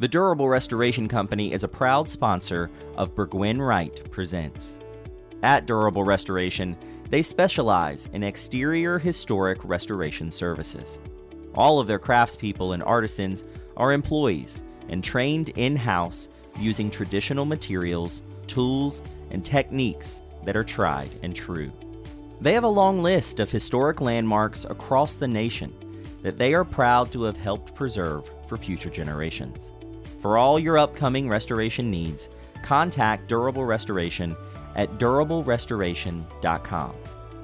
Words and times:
The 0.00 0.06
Durable 0.06 0.48
Restoration 0.48 1.08
Company 1.08 1.52
is 1.52 1.64
a 1.64 1.68
proud 1.68 2.08
sponsor 2.08 2.70
of 2.96 3.16
Burgwin 3.16 3.60
Wright 3.60 4.00
Presents. 4.12 4.78
At 5.42 5.66
Durable 5.66 6.04
Restoration, 6.04 6.76
they 7.10 7.20
specialize 7.20 8.08
in 8.12 8.22
exterior 8.22 9.00
historic 9.00 9.58
restoration 9.64 10.30
services. 10.30 11.00
All 11.56 11.80
of 11.80 11.88
their 11.88 11.98
craftspeople 11.98 12.74
and 12.74 12.82
artisans 12.84 13.44
are 13.76 13.92
employees 13.92 14.62
and 14.88 15.02
trained 15.02 15.48
in 15.56 15.74
house 15.74 16.28
using 16.60 16.92
traditional 16.92 17.44
materials, 17.44 18.22
tools, 18.46 19.02
and 19.32 19.44
techniques 19.44 20.20
that 20.44 20.56
are 20.56 20.62
tried 20.62 21.10
and 21.24 21.34
true. 21.34 21.72
They 22.40 22.52
have 22.52 22.62
a 22.62 22.68
long 22.68 23.02
list 23.02 23.40
of 23.40 23.50
historic 23.50 24.00
landmarks 24.00 24.64
across 24.64 25.14
the 25.14 25.26
nation 25.26 25.74
that 26.22 26.36
they 26.36 26.54
are 26.54 26.64
proud 26.64 27.10
to 27.10 27.24
have 27.24 27.36
helped 27.36 27.74
preserve 27.74 28.30
for 28.46 28.56
future 28.56 28.90
generations. 28.90 29.72
For 30.28 30.36
all 30.36 30.60
your 30.60 30.76
upcoming 30.76 31.26
restoration 31.26 31.90
needs, 31.90 32.28
contact 32.62 33.30
Durable 33.30 33.64
Restoration 33.64 34.36
at 34.74 34.98
durablerestoration.com 34.98 36.94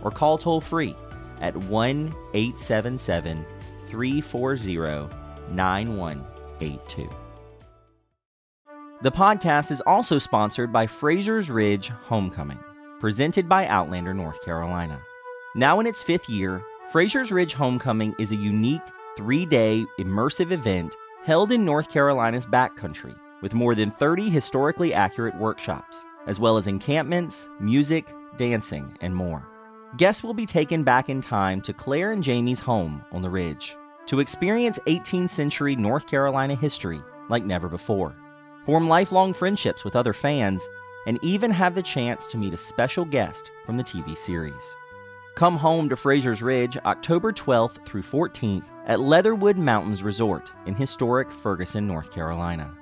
or 0.02 0.10
call 0.10 0.36
toll 0.36 0.60
free 0.60 0.94
at 1.40 1.56
1 1.56 2.14
877 2.34 3.46
340 3.88 5.08
9182. 5.50 7.08
The 9.00 9.10
podcast 9.10 9.70
is 9.70 9.80
also 9.86 10.18
sponsored 10.18 10.70
by 10.70 10.86
Fraser's 10.86 11.48
Ridge 11.48 11.88
Homecoming, 11.88 12.60
presented 13.00 13.48
by 13.48 13.66
Outlander 13.66 14.12
North 14.12 14.44
Carolina. 14.44 15.00
Now 15.56 15.80
in 15.80 15.86
its 15.86 16.02
fifth 16.02 16.28
year, 16.28 16.62
Fraser's 16.92 17.32
Ridge 17.32 17.54
Homecoming 17.54 18.14
is 18.18 18.30
a 18.30 18.36
unique 18.36 18.82
three 19.16 19.46
day 19.46 19.86
immersive 19.98 20.52
event 20.52 20.94
held 21.24 21.50
in 21.50 21.64
North 21.64 21.88
Carolina's 21.88 22.44
backcountry 22.44 23.18
with 23.40 23.54
more 23.54 23.74
than 23.74 23.90
30 23.90 24.28
historically 24.28 24.92
accurate 24.92 25.34
workshops, 25.36 26.04
as 26.26 26.38
well 26.38 26.58
as 26.58 26.66
encampments, 26.66 27.48
music, 27.58 28.14
dancing, 28.36 28.94
and 29.00 29.16
more. 29.16 29.48
Guests 29.96 30.22
will 30.22 30.34
be 30.34 30.44
taken 30.44 30.84
back 30.84 31.08
in 31.08 31.22
time 31.22 31.62
to 31.62 31.72
Claire 31.72 32.12
and 32.12 32.22
Jamie's 32.22 32.60
home 32.60 33.02
on 33.10 33.22
the 33.22 33.30
ridge 33.30 33.74
to 34.06 34.20
experience 34.20 34.78
18th 34.86 35.30
century 35.30 35.74
North 35.74 36.06
Carolina 36.06 36.54
history 36.54 37.02
like 37.30 37.46
never 37.46 37.70
before, 37.70 38.14
form 38.66 38.86
lifelong 38.86 39.32
friendships 39.32 39.82
with 39.82 39.96
other 39.96 40.12
fans, 40.12 40.68
and 41.06 41.18
even 41.22 41.50
have 41.50 41.74
the 41.74 41.82
chance 41.82 42.26
to 42.26 42.36
meet 42.36 42.52
a 42.52 42.58
special 42.58 43.06
guest 43.06 43.50
from 43.64 43.78
the 43.78 43.84
TV 43.84 44.16
series. 44.16 44.76
Come 45.34 45.56
home 45.56 45.88
to 45.88 45.96
Fraser's 45.96 46.42
Ridge 46.42 46.76
October 46.76 47.32
12th 47.32 47.84
through 47.84 48.02
14th 48.02 48.66
at 48.86 49.00
Leatherwood 49.00 49.56
Mountains 49.56 50.04
Resort 50.04 50.52
in 50.66 50.76
historic 50.76 51.28
Ferguson, 51.28 51.88
North 51.88 52.12
Carolina. 52.12 52.72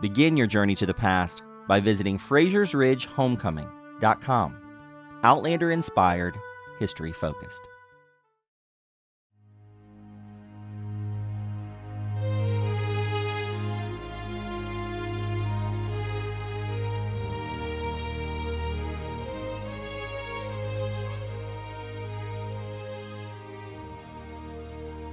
Begin 0.00 0.36
your 0.36 0.48
journey 0.48 0.74
to 0.74 0.86
the 0.86 0.94
past 0.94 1.44
by 1.68 1.78
visiting 1.78 2.18
Fraser'sRidgeHomecoming.com. 2.18 4.56
Outlander 5.22 5.70
inspired, 5.70 6.36
history 6.80 7.12
focused. 7.12 7.69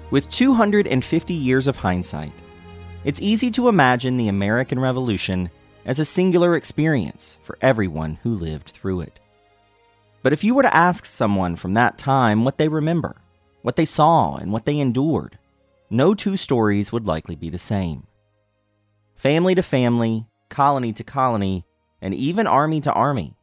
With 0.09 0.30
250 0.30 1.33
years 1.33 1.67
of 1.67 1.75
hindsight, 1.75 2.33
it's 3.03 3.22
easy 3.22 3.52
to 3.52 3.67
imagine 3.67 4.16
the 4.16 4.30
American 4.30 4.80
Revolution 4.80 5.50
as 5.86 6.00
a 6.00 6.05
singular 6.05 6.55
experience 6.55 7.38
for 7.41 7.58
everyone 7.61 8.17
who 8.23 8.33
lived 8.33 8.69
through 8.69 9.02
it. 9.02 9.19
But 10.23 10.31
if 10.31 10.45
you 10.45 10.55
were 10.55 10.63
to 10.63 10.75
ask 10.75 11.03
someone 11.03 11.57
from 11.57 11.73
that 11.73 11.97
time 11.97 12.45
what 12.45 12.57
they 12.57 12.69
remember, 12.69 13.18
what 13.63 13.75
they 13.75 13.84
saw, 13.84 14.35
and 14.35 14.53
what 14.53 14.63
they 14.63 14.79
endured, 14.79 15.38
no 15.90 16.13
two 16.13 16.38
stories 16.38 16.91
would 16.94 17.06
likely 17.06 17.35
be 17.35 17.50
the 17.50 17.59
same. 17.59 18.07
Family 19.16 19.56
to 19.56 19.62
family, 19.62 20.25
colony 20.47 20.94
to 20.94 21.03
colony, 21.03 21.66
and 22.01 22.16
even 22.16 22.47
army 22.47 22.79
to 22.79 22.94
army, 22.94 23.35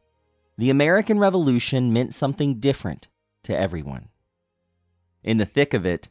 the 0.57 0.71
American 0.71 1.19
Revolution 1.19 1.93
meant 1.93 2.15
something 2.15 2.59
different 2.59 3.07
to 3.43 3.55
everyone. 3.55 4.09
In 5.23 5.37
the 5.37 5.45
thick 5.45 5.75
of 5.75 5.85
it, 5.85 6.07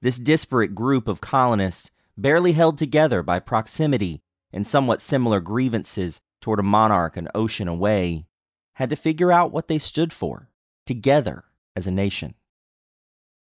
this 0.00 0.18
disparate 0.18 0.74
group 0.74 1.08
of 1.08 1.20
colonists, 1.20 1.90
barely 2.16 2.52
held 2.52 2.78
together 2.78 3.22
by 3.22 3.38
proximity 3.38 4.22
and 4.52 4.66
somewhat 4.66 5.00
similar 5.00 5.40
grievances 5.40 6.20
toward 6.40 6.58
a 6.58 6.64
monarch 6.64 7.16
an 7.16 7.28
ocean 7.34 7.68
away, 7.68 8.26
had 8.74 8.90
to 8.90 8.96
figure 8.96 9.32
out 9.32 9.52
what 9.52 9.68
they 9.68 9.78
stood 9.78 10.12
for, 10.12 10.48
together 10.86 11.44
as 11.74 11.86
a 11.86 11.90
nation. 11.90 12.34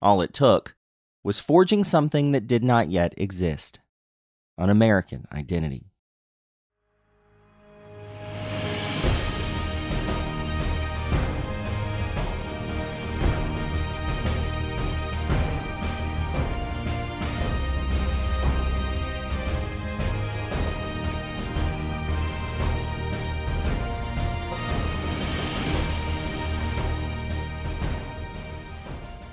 All 0.03 0.21
it 0.23 0.33
took 0.33 0.77
was 1.23 1.39
forging 1.39 1.85
something 1.85 2.33
that 2.33 2.47
did 2.47 2.65
not 2.65 2.91
yet 2.91 3.15
exist 3.17 3.81
an 4.59 4.71
American 4.71 5.27
identity. 5.33 5.90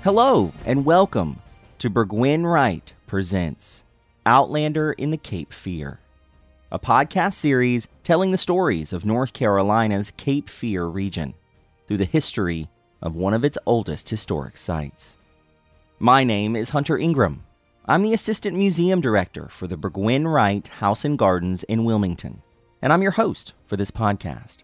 Hello, 0.04 0.52
and 0.64 0.84
welcome 0.84 1.42
to 1.80 1.90
Burgwin 1.90 2.44
Wright 2.46 2.92
Presents 3.08 3.82
Outlander 4.24 4.92
in 4.92 5.10
the 5.10 5.16
Cape 5.16 5.52
Fear, 5.52 5.98
a 6.70 6.78
podcast 6.78 7.32
series 7.32 7.88
telling 8.04 8.30
the 8.30 8.38
stories 8.38 8.92
of 8.92 9.04
North 9.04 9.32
Carolina's 9.32 10.12
Cape 10.12 10.48
Fear 10.48 10.86
region 10.86 11.34
through 11.88 11.96
the 11.96 12.04
history 12.04 12.68
of 13.02 13.16
one 13.16 13.34
of 13.34 13.44
its 13.44 13.58
oldest 13.66 14.08
historic 14.08 14.56
sites. 14.56 15.18
My 15.98 16.22
name 16.22 16.54
is 16.54 16.70
Hunter 16.70 16.96
Ingram. 16.96 17.42
I'm 17.86 18.04
the 18.04 18.14
Assistant 18.14 18.56
Museum 18.56 19.00
Director 19.00 19.48
for 19.48 19.66
the 19.66 19.76
Burgwin 19.76 20.32
Wright 20.32 20.66
House 20.68 21.04
and 21.04 21.18
Gardens 21.18 21.64
in 21.64 21.84
Wilmington, 21.84 22.40
and 22.82 22.92
I'm 22.92 23.02
your 23.02 23.12
host 23.12 23.52
for 23.66 23.76
this 23.76 23.90
podcast. 23.90 24.62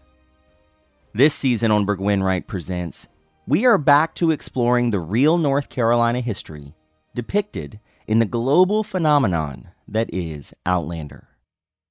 This 1.13 1.33
season 1.33 1.71
on 1.71 1.85
Burgwin 1.85 2.23
Wright 2.23 2.47
Presents, 2.47 3.09
we 3.47 3.63
are 3.63 3.77
back 3.77 4.15
to 4.15 4.31
exploring 4.31 4.89
the 4.89 4.99
real 4.99 5.37
North 5.37 5.69
Carolina 5.69 6.19
history 6.19 6.73
depicted 7.13 7.79
in 8.07 8.17
the 8.17 8.25
global 8.25 8.83
phenomenon 8.83 9.69
that 9.87 10.11
is 10.11 10.51
Outlander. 10.65 11.27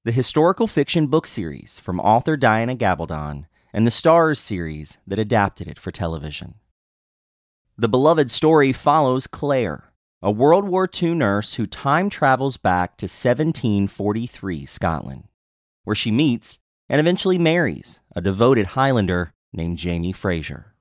The 0.04 0.10
historical 0.10 0.66
fiction 0.66 1.06
book 1.06 1.28
series 1.28 1.78
from 1.78 2.00
author 2.00 2.36
Diana 2.36 2.74
Gabaldon 2.74 3.46
and 3.72 3.86
the 3.86 3.92
Starz 3.92 4.38
series 4.38 4.98
that 5.06 5.20
adapted 5.20 5.68
it 5.68 5.78
for 5.78 5.92
television. 5.92 6.54
The 7.78 7.88
beloved 7.88 8.32
story 8.32 8.72
follows 8.72 9.28
Claire, 9.28 9.92
a 10.20 10.32
World 10.32 10.64
War 10.64 10.88
II 10.92 11.14
nurse 11.14 11.54
who 11.54 11.66
time 11.66 12.10
travels 12.10 12.56
back 12.56 12.96
to 12.96 13.04
1743 13.04 14.66
Scotland, 14.66 15.28
where 15.84 15.96
she 15.96 16.10
meets 16.10 16.58
and 16.88 16.98
eventually 16.98 17.38
marries 17.38 18.00
a 18.16 18.20
devoted 18.20 18.66
Highlander 18.66 19.32
named 19.52 19.78
Jamie 19.78 20.12
Fraser. 20.12 20.73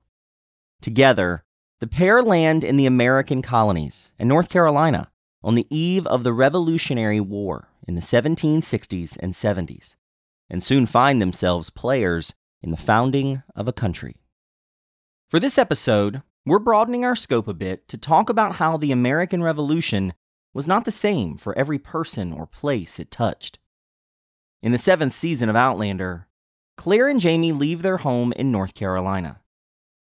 Together, 0.84 1.46
the 1.80 1.88
pair 1.88 2.22
land 2.22 2.62
in 2.66 2.76
the 2.76 2.86
American 2.86 3.42
colonies 3.42 4.14
and 4.20 4.28
North 4.28 4.50
Carolina 4.50 5.10
on 5.42 5.56
the 5.56 5.66
eve 5.70 6.06
of 6.08 6.26
the 6.26 6.34
Revolutionary 6.34 7.22
War 7.22 7.70
in 7.88 7.96
the 7.96 8.02
1760s 8.02 9.18
and 9.22 9.32
70s, 9.32 9.96
and 10.50 10.62
soon 10.62 10.86
find 10.86 11.22
themselves 11.22 11.70
players 11.70 12.34
in 12.62 12.72
the 12.72 12.76
founding 12.76 13.44
of 13.56 13.70
a 13.70 13.74
country. 13.74 14.18
For 15.30 15.40
this 15.40 15.58
episode, 15.58 16.22
we're 16.46 16.60
broadening 16.60 17.06
our 17.06 17.16
scope 17.16 17.48
a 17.48 17.54
bit 17.54 17.88
to 17.88 17.98
talk 17.98 18.30
about 18.30 18.56
how 18.56 18.76
the 18.76 18.92
American 18.92 19.42
Revolution 19.42 20.14
was 20.54 20.68
not 20.68 20.84
the 20.84 20.92
same 20.92 21.38
for 21.38 21.58
every 21.58 21.80
person 21.80 22.34
or 22.34 22.46
place 22.46 23.00
it 23.00 23.10
touched. 23.10 23.58
In 24.62 24.74
the 24.74 24.78
seventh 24.78 25.14
season 25.14 25.48
of 25.48 25.56
Outlander, 25.56 26.28
Claire 26.76 27.08
and 27.08 27.22
Jamie 27.22 27.54
leave 27.54 27.84
their 27.84 27.98
home 27.98 28.34
in 28.34 28.52
North 28.52 28.74
Carolina 28.74 29.40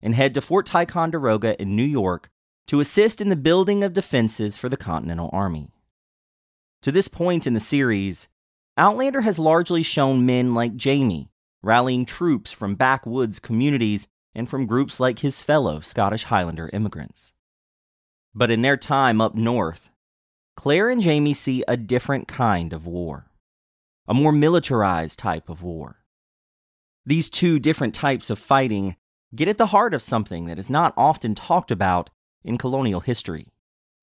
and 0.01 0.15
head 0.15 0.33
to 0.33 0.41
Fort 0.41 0.65
Ticonderoga 0.65 1.59
in 1.61 1.75
New 1.75 1.83
York 1.83 2.29
to 2.67 2.79
assist 2.79 3.21
in 3.21 3.29
the 3.29 3.35
building 3.35 3.83
of 3.83 3.93
defenses 3.93 4.57
for 4.57 4.69
the 4.69 4.77
Continental 4.77 5.29
Army. 5.33 5.73
To 6.83 6.91
this 6.91 7.07
point 7.07 7.45
in 7.45 7.53
the 7.53 7.59
series, 7.59 8.27
Outlander 8.77 9.21
has 9.21 9.37
largely 9.37 9.83
shown 9.83 10.25
men 10.25 10.53
like 10.53 10.75
Jamie 10.75 11.29
rallying 11.63 12.05
troops 12.05 12.51
from 12.51 12.73
backwoods 12.73 13.39
communities 13.39 14.07
and 14.33 14.49
from 14.49 14.65
groups 14.65 14.99
like 14.99 15.19
his 15.19 15.43
fellow 15.43 15.79
Scottish 15.81 16.23
Highlander 16.23 16.69
immigrants. 16.73 17.33
But 18.33 18.49
in 18.49 18.61
their 18.61 18.77
time 18.77 19.21
up 19.21 19.35
north, 19.35 19.91
Claire 20.55 20.89
and 20.89 21.01
Jamie 21.01 21.33
see 21.33 21.63
a 21.67 21.77
different 21.77 22.27
kind 22.27 22.73
of 22.73 22.87
war. 22.87 23.27
a 24.07 24.13
more 24.13 24.31
militarized 24.31 25.19
type 25.19 25.49
of 25.49 25.61
war. 25.61 26.03
These 27.05 27.29
two 27.29 27.59
different 27.59 27.93
types 27.93 28.29
of 28.29 28.39
fighting 28.39 28.95
get 29.35 29.47
at 29.47 29.57
the 29.57 29.67
heart 29.67 29.93
of 29.93 30.01
something 30.01 30.45
that 30.45 30.59
is 30.59 30.69
not 30.69 30.93
often 30.97 31.35
talked 31.35 31.71
about 31.71 32.09
in 32.43 32.57
colonial 32.57 32.99
history 32.99 33.47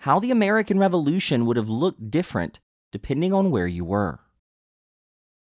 how 0.02 0.20
the 0.20 0.30
American 0.30 0.78
Revolution 0.78 1.44
would 1.46 1.56
have 1.56 1.68
looked 1.68 2.10
different 2.10 2.60
depending 2.92 3.32
on 3.32 3.50
where 3.50 3.66
you 3.66 3.84
were. 3.84 4.20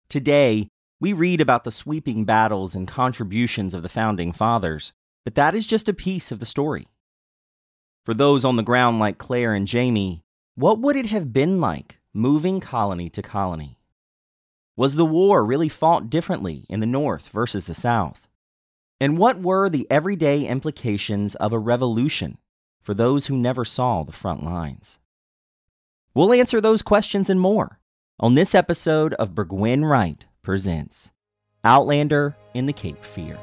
Today, 0.09 0.67
we 0.99 1.13
read 1.13 1.41
about 1.41 1.63
the 1.63 1.71
sweeping 1.71 2.25
battles 2.25 2.73
and 2.73 2.87
contributions 2.87 3.73
of 3.73 3.83
the 3.83 3.89
founding 3.89 4.33
fathers, 4.33 4.93
but 5.23 5.35
that 5.35 5.53
is 5.53 5.67
just 5.67 5.87
a 5.87 5.93
piece 5.93 6.31
of 6.31 6.39
the 6.39 6.45
story. 6.45 6.87
For 8.03 8.13
those 8.13 8.43
on 8.43 8.55
the 8.55 8.63
ground 8.63 8.99
like 8.99 9.17
Claire 9.17 9.53
and 9.53 9.67
Jamie, 9.67 10.23
what 10.55 10.79
would 10.79 10.95
it 10.95 11.07
have 11.07 11.31
been 11.31 11.61
like 11.61 11.99
moving 12.13 12.59
colony 12.59 13.09
to 13.11 13.21
colony? 13.21 13.77
Was 14.75 14.95
the 14.95 15.05
war 15.05 15.45
really 15.45 15.69
fought 15.69 16.09
differently 16.09 16.65
in 16.69 16.79
the 16.79 16.85
North 16.85 17.29
versus 17.29 17.67
the 17.67 17.73
South? 17.73 18.26
And 18.99 19.17
what 19.17 19.39
were 19.39 19.69
the 19.69 19.85
everyday 19.91 20.45
implications 20.45 21.35
of 21.35 21.53
a 21.53 21.59
revolution 21.59 22.39
for 22.81 22.93
those 22.93 23.27
who 23.27 23.37
never 23.37 23.63
saw 23.63 24.03
the 24.03 24.11
front 24.11 24.43
lines? 24.43 24.97
We'll 26.13 26.33
answer 26.33 26.59
those 26.59 26.81
questions 26.81 27.29
and 27.29 27.39
more 27.39 27.79
on 28.19 28.33
this 28.33 28.55
episode 28.55 29.13
of 29.15 29.35
Burgwin 29.35 29.85
Wright 29.87 30.25
Presents 30.41 31.11
Outlander 31.63 32.35
in 32.55 32.65
the 32.65 32.73
Cape 32.73 33.03
Fear. 33.05 33.37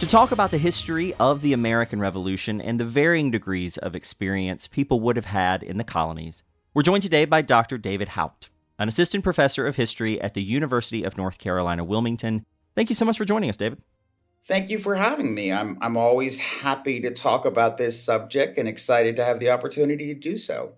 To 0.00 0.06
talk 0.06 0.32
about 0.32 0.50
the 0.50 0.56
history 0.56 1.12
of 1.20 1.42
the 1.42 1.52
American 1.52 2.00
Revolution 2.00 2.58
and 2.58 2.80
the 2.80 2.86
varying 2.86 3.30
degrees 3.30 3.76
of 3.76 3.94
experience 3.94 4.66
people 4.66 4.98
would 5.00 5.16
have 5.16 5.26
had 5.26 5.62
in 5.62 5.76
the 5.76 5.84
colonies, 5.84 6.42
we're 6.72 6.84
joined 6.84 7.02
today 7.02 7.26
by 7.26 7.42
Dr. 7.42 7.76
David 7.76 8.08
Houpt, 8.08 8.48
an 8.78 8.88
assistant 8.88 9.22
professor 9.22 9.66
of 9.66 9.76
history 9.76 10.18
at 10.18 10.32
the 10.32 10.42
University 10.42 11.04
of 11.04 11.18
North 11.18 11.38
Carolina, 11.38 11.84
Wilmington. 11.84 12.46
Thank 12.74 12.88
you 12.88 12.94
so 12.94 13.04
much 13.04 13.18
for 13.18 13.26
joining 13.26 13.50
us, 13.50 13.58
David. 13.58 13.82
Thank 14.48 14.70
you 14.70 14.78
for 14.78 14.94
having 14.94 15.34
me. 15.34 15.52
I'm 15.52 15.76
I'm 15.82 15.98
always 15.98 16.38
happy 16.38 17.00
to 17.00 17.10
talk 17.10 17.44
about 17.44 17.76
this 17.76 18.02
subject 18.02 18.56
and 18.56 18.66
excited 18.66 19.16
to 19.16 19.24
have 19.24 19.38
the 19.38 19.50
opportunity 19.50 20.14
to 20.14 20.18
do 20.18 20.38
so. 20.38 20.72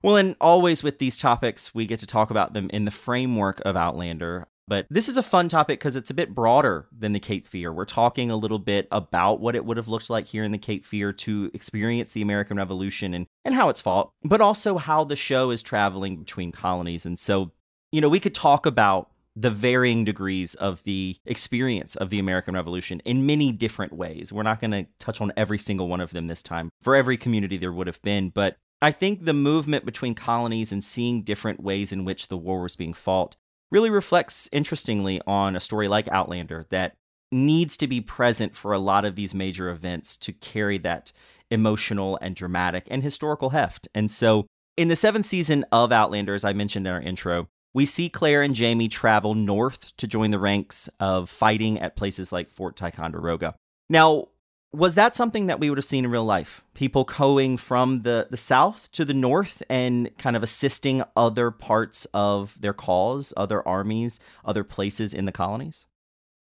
Well, 0.00 0.16
and 0.16 0.36
always 0.40 0.84
with 0.84 1.00
these 1.00 1.16
topics, 1.16 1.74
we 1.74 1.86
get 1.86 1.98
to 1.98 2.06
talk 2.06 2.30
about 2.30 2.52
them 2.52 2.70
in 2.72 2.84
the 2.84 2.92
framework 2.92 3.60
of 3.64 3.76
Outlander. 3.76 4.46
But 4.66 4.86
this 4.88 5.08
is 5.08 5.16
a 5.16 5.22
fun 5.22 5.48
topic 5.48 5.78
because 5.78 5.96
it's 5.96 6.10
a 6.10 6.14
bit 6.14 6.34
broader 6.34 6.86
than 6.96 7.12
the 7.12 7.20
Cape 7.20 7.46
Fear. 7.46 7.72
We're 7.72 7.84
talking 7.84 8.30
a 8.30 8.36
little 8.36 8.58
bit 8.58 8.88
about 8.90 9.40
what 9.40 9.54
it 9.54 9.64
would 9.64 9.76
have 9.76 9.88
looked 9.88 10.08
like 10.08 10.26
here 10.26 10.44
in 10.44 10.52
the 10.52 10.58
Cape 10.58 10.84
Fear 10.84 11.12
to 11.12 11.50
experience 11.52 12.12
the 12.12 12.22
American 12.22 12.56
Revolution 12.56 13.12
and, 13.12 13.26
and 13.44 13.54
how 13.54 13.68
it's 13.68 13.80
fought, 13.80 14.10
but 14.22 14.40
also 14.40 14.78
how 14.78 15.04
the 15.04 15.16
show 15.16 15.50
is 15.50 15.62
traveling 15.62 16.16
between 16.16 16.50
colonies. 16.50 17.04
And 17.04 17.18
so, 17.18 17.52
you 17.92 18.00
know, 18.00 18.08
we 18.08 18.20
could 18.20 18.34
talk 18.34 18.64
about 18.64 19.10
the 19.36 19.50
varying 19.50 20.04
degrees 20.04 20.54
of 20.54 20.82
the 20.84 21.16
experience 21.26 21.96
of 21.96 22.08
the 22.08 22.18
American 22.18 22.54
Revolution 22.54 23.00
in 23.04 23.26
many 23.26 23.52
different 23.52 23.92
ways. 23.92 24.32
We're 24.32 24.44
not 24.44 24.60
going 24.60 24.70
to 24.70 24.86
touch 24.98 25.20
on 25.20 25.32
every 25.36 25.58
single 25.58 25.88
one 25.88 26.00
of 26.00 26.12
them 26.12 26.28
this 26.28 26.42
time. 26.42 26.70
For 26.82 26.94
every 26.94 27.16
community, 27.16 27.56
there 27.56 27.72
would 27.72 27.88
have 27.88 28.00
been. 28.02 28.30
But 28.30 28.56
I 28.80 28.92
think 28.92 29.24
the 29.24 29.34
movement 29.34 29.84
between 29.84 30.14
colonies 30.14 30.70
and 30.70 30.82
seeing 30.82 31.22
different 31.22 31.60
ways 31.60 31.92
in 31.92 32.04
which 32.04 32.28
the 32.28 32.36
war 32.36 32.62
was 32.62 32.76
being 32.76 32.94
fought 32.94 33.36
really 33.74 33.90
reflects 33.90 34.48
interestingly 34.52 35.20
on 35.26 35.56
a 35.56 35.60
story 35.60 35.88
like 35.88 36.06
Outlander 36.12 36.64
that 36.70 36.94
needs 37.32 37.76
to 37.76 37.88
be 37.88 38.00
present 38.00 38.54
for 38.54 38.72
a 38.72 38.78
lot 38.78 39.04
of 39.04 39.16
these 39.16 39.34
major 39.34 39.68
events 39.68 40.16
to 40.16 40.32
carry 40.32 40.78
that 40.78 41.10
emotional 41.50 42.16
and 42.22 42.36
dramatic 42.36 42.86
and 42.88 43.02
historical 43.02 43.50
heft. 43.50 43.88
And 43.92 44.08
so, 44.08 44.46
in 44.76 44.86
the 44.86 44.94
seventh 44.94 45.26
season 45.26 45.64
of 45.72 45.90
Outlander, 45.90 46.34
as 46.34 46.44
I 46.44 46.52
mentioned 46.52 46.86
in 46.86 46.92
our 46.92 47.00
intro, 47.00 47.48
we 47.74 47.84
see 47.84 48.08
Claire 48.08 48.42
and 48.42 48.54
Jamie 48.54 48.88
travel 48.88 49.34
north 49.34 49.92
to 49.96 50.06
join 50.06 50.30
the 50.30 50.38
ranks 50.38 50.88
of 51.00 51.28
fighting 51.28 51.80
at 51.80 51.96
places 51.96 52.32
like 52.32 52.50
Fort 52.50 52.76
Ticonderoga. 52.76 53.56
Now, 53.90 54.28
was 54.74 54.96
that 54.96 55.14
something 55.14 55.46
that 55.46 55.60
we 55.60 55.70
would 55.70 55.78
have 55.78 55.84
seen 55.84 56.04
in 56.04 56.10
real 56.10 56.24
life? 56.24 56.64
People 56.74 57.04
going 57.04 57.56
from 57.56 58.02
the, 58.02 58.26
the 58.30 58.36
south 58.36 58.90
to 58.92 59.04
the 59.04 59.14
north 59.14 59.62
and 59.70 60.10
kind 60.18 60.36
of 60.36 60.42
assisting 60.42 61.02
other 61.16 61.50
parts 61.50 62.06
of 62.12 62.60
their 62.60 62.72
cause, 62.72 63.32
other 63.36 63.66
armies, 63.66 64.18
other 64.44 64.64
places 64.64 65.14
in 65.14 65.26
the 65.26 65.32
colonies? 65.32 65.86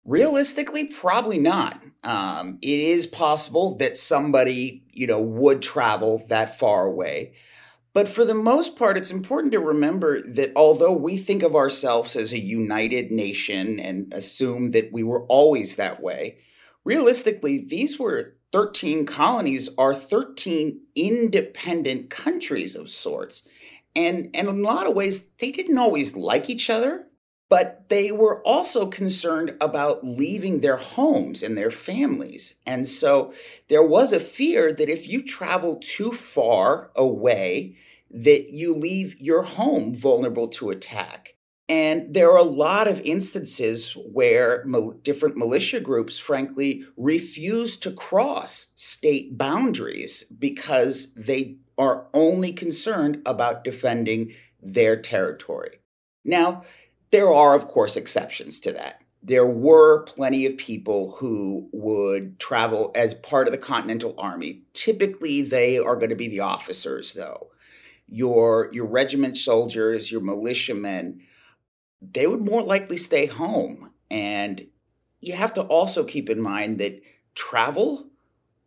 Realistically, 0.05 0.85
probably 0.85 1.39
not. 1.39 1.83
Um, 2.05 2.59
it 2.63 2.81
is 2.81 3.07
possible 3.07 3.77
that 3.77 3.97
somebody, 3.97 4.85
you 4.91 5.07
know, 5.07 5.21
would 5.21 5.63
travel 5.63 6.25
that 6.29 6.59
far 6.59 6.87
away. 6.87 7.35
But 7.95 8.09
for 8.09 8.25
the 8.25 8.35
most 8.35 8.77
part, 8.77 8.97
it's 8.97 9.11
important 9.11 9.53
to 9.53 9.61
remember 9.61 10.23
that 10.23 10.53
although 10.55 10.93
we 10.93 11.17
think 11.17 11.43
of 11.43 11.57
ourselves 11.57 12.17
as 12.17 12.33
a 12.33 12.39
united 12.39 13.11
nation 13.11 13.81
and 13.81 14.13
assume 14.13 14.71
that 14.73 14.93
we 14.93 15.03
were 15.03 15.25
always 15.25 15.77
that 15.77 16.03
way, 16.03 16.39
realistically, 16.89 17.59
these 17.59 17.99
were 17.99 18.35
13 18.53 19.05
colonies 19.05 19.69
are 19.77 19.95
13 19.95 20.81
independent 20.95 22.09
countries 22.09 22.75
of 22.75 22.89
sorts. 22.89 23.47
And, 23.95 24.31
and 24.33 24.49
in 24.49 24.61
a 24.61 24.63
lot 24.63 24.87
of 24.87 24.95
ways, 24.95 25.29
they 25.39 25.53
didn't 25.53 25.77
always 25.77 26.17
like 26.17 26.49
each 26.49 26.71
other, 26.71 27.05
but 27.51 27.91
they 27.91 28.11
were 28.11 28.41
also 28.43 28.87
concerned 28.87 29.55
about 29.61 30.03
leaving 30.03 30.61
their 30.61 30.79
homes 30.79 31.43
and 31.43 31.59
their 31.59 31.71
families. 31.71 32.55
And 32.65 32.89
so 32.89 33.35
there 33.69 33.83
was 33.83 34.15
a 34.15 34.21
fear 34.21 34.73
that 34.73 34.89
if 34.89 35.07
you 35.07 35.23
travel 35.23 35.77
too 35.83 36.13
far 36.13 36.91
away, 36.97 37.77
that 38.11 38.55
you 38.55 38.75
leave 38.75 39.21
your 39.21 39.43
home 39.43 39.95
vulnerable 39.95 40.49
to 40.49 40.71
attack. 40.71 41.35
And 41.69 42.15
there 42.15 42.31
are 42.31 42.39
a 42.39 42.43
lot 42.43 42.89
of 42.89 43.01
instances 43.03 43.93
where 43.93 44.65
different 45.03 45.37
militia 45.37 45.81
groups, 45.81 46.19
frankly, 46.19 46.85
refuse 46.97 47.77
to 47.81 47.91
cross 47.91 48.73
state 48.77 49.37
boundaries 49.37 50.25
because 50.39 51.13
they 51.15 51.59
are 51.77 52.07
only 52.15 52.53
concerned 52.53 53.21
about 53.27 53.65
defending 53.65 54.33
their 54.63 54.97
territory. 54.97 55.79
Now, 56.25 56.65
there 57.11 57.33
are, 57.33 57.55
of 57.55 57.69
course, 57.69 57.97
exceptions 57.97 58.61
to 58.61 58.73
that. 58.73 59.03
There 59.23 59.47
were 59.47 60.05
plenty 60.05 60.47
of 60.47 60.57
people 60.57 61.17
who 61.19 61.69
would 61.73 62.39
travel 62.39 62.93
as 62.95 63.15
part 63.15 63.47
of 63.47 63.53
the 63.53 63.59
Continental 63.59 64.15
Army. 64.17 64.63
Typically, 64.73 65.43
they 65.43 65.79
are 65.79 65.97
going 65.97 66.11
to 66.11 66.17
be 66.17 66.29
the 66.29 66.41
officers, 66.41 67.13
though. 67.13 67.49
Your, 68.07 68.71
your 68.73 68.87
regiment 68.87 69.37
soldiers, 69.37 70.11
your 70.11 70.23
militiamen, 70.23 71.21
they 72.01 72.27
would 72.27 72.41
more 72.41 72.63
likely 72.63 72.97
stay 72.97 73.27
home. 73.27 73.93
And 74.11 74.67
you 75.21 75.35
have 75.35 75.53
to 75.55 75.63
also 75.63 76.05
keep 76.05 76.31
in 76.31 76.41
mind 76.41 76.79
that 76.79 77.03
travel 77.35 78.07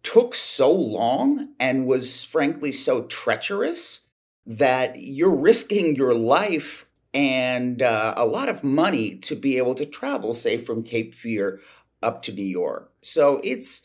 took 0.04 0.34
so 0.36 0.72
long 0.72 1.50
and 1.60 1.86
was 1.86 2.24
frankly 2.24 2.72
so 2.72 3.04
treacherous 3.04 4.02
that 4.46 5.00
you're 5.00 5.36
risking 5.36 5.96
your 5.96 6.16
life 6.16 6.86
and 7.14 7.82
uh, 7.82 8.14
a 8.18 8.26
lot 8.26 8.50
of 8.50 8.64
money 8.64 9.16
to 9.18 9.36
be 9.36 9.58
able 9.58 9.76
to 9.76 9.86
travel, 9.86 10.34
say, 10.34 10.58
from 10.58 10.84
Cape 10.84 11.14
Fear 11.14 11.60
up 12.02 12.24
to 12.24 12.32
New 12.32 12.44
York. 12.44 12.92
So 13.02 13.42
it's 13.44 13.82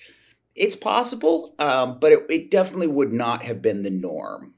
it's 0.54 0.76
possible, 0.76 1.54
um, 1.58 1.98
but 1.98 2.12
it, 2.12 2.26
it 2.30 2.50
definitely 2.50 2.86
would 2.86 3.12
not 3.12 3.44
have 3.44 3.60
been 3.60 3.82
the 3.82 3.90
norm. 3.90 4.54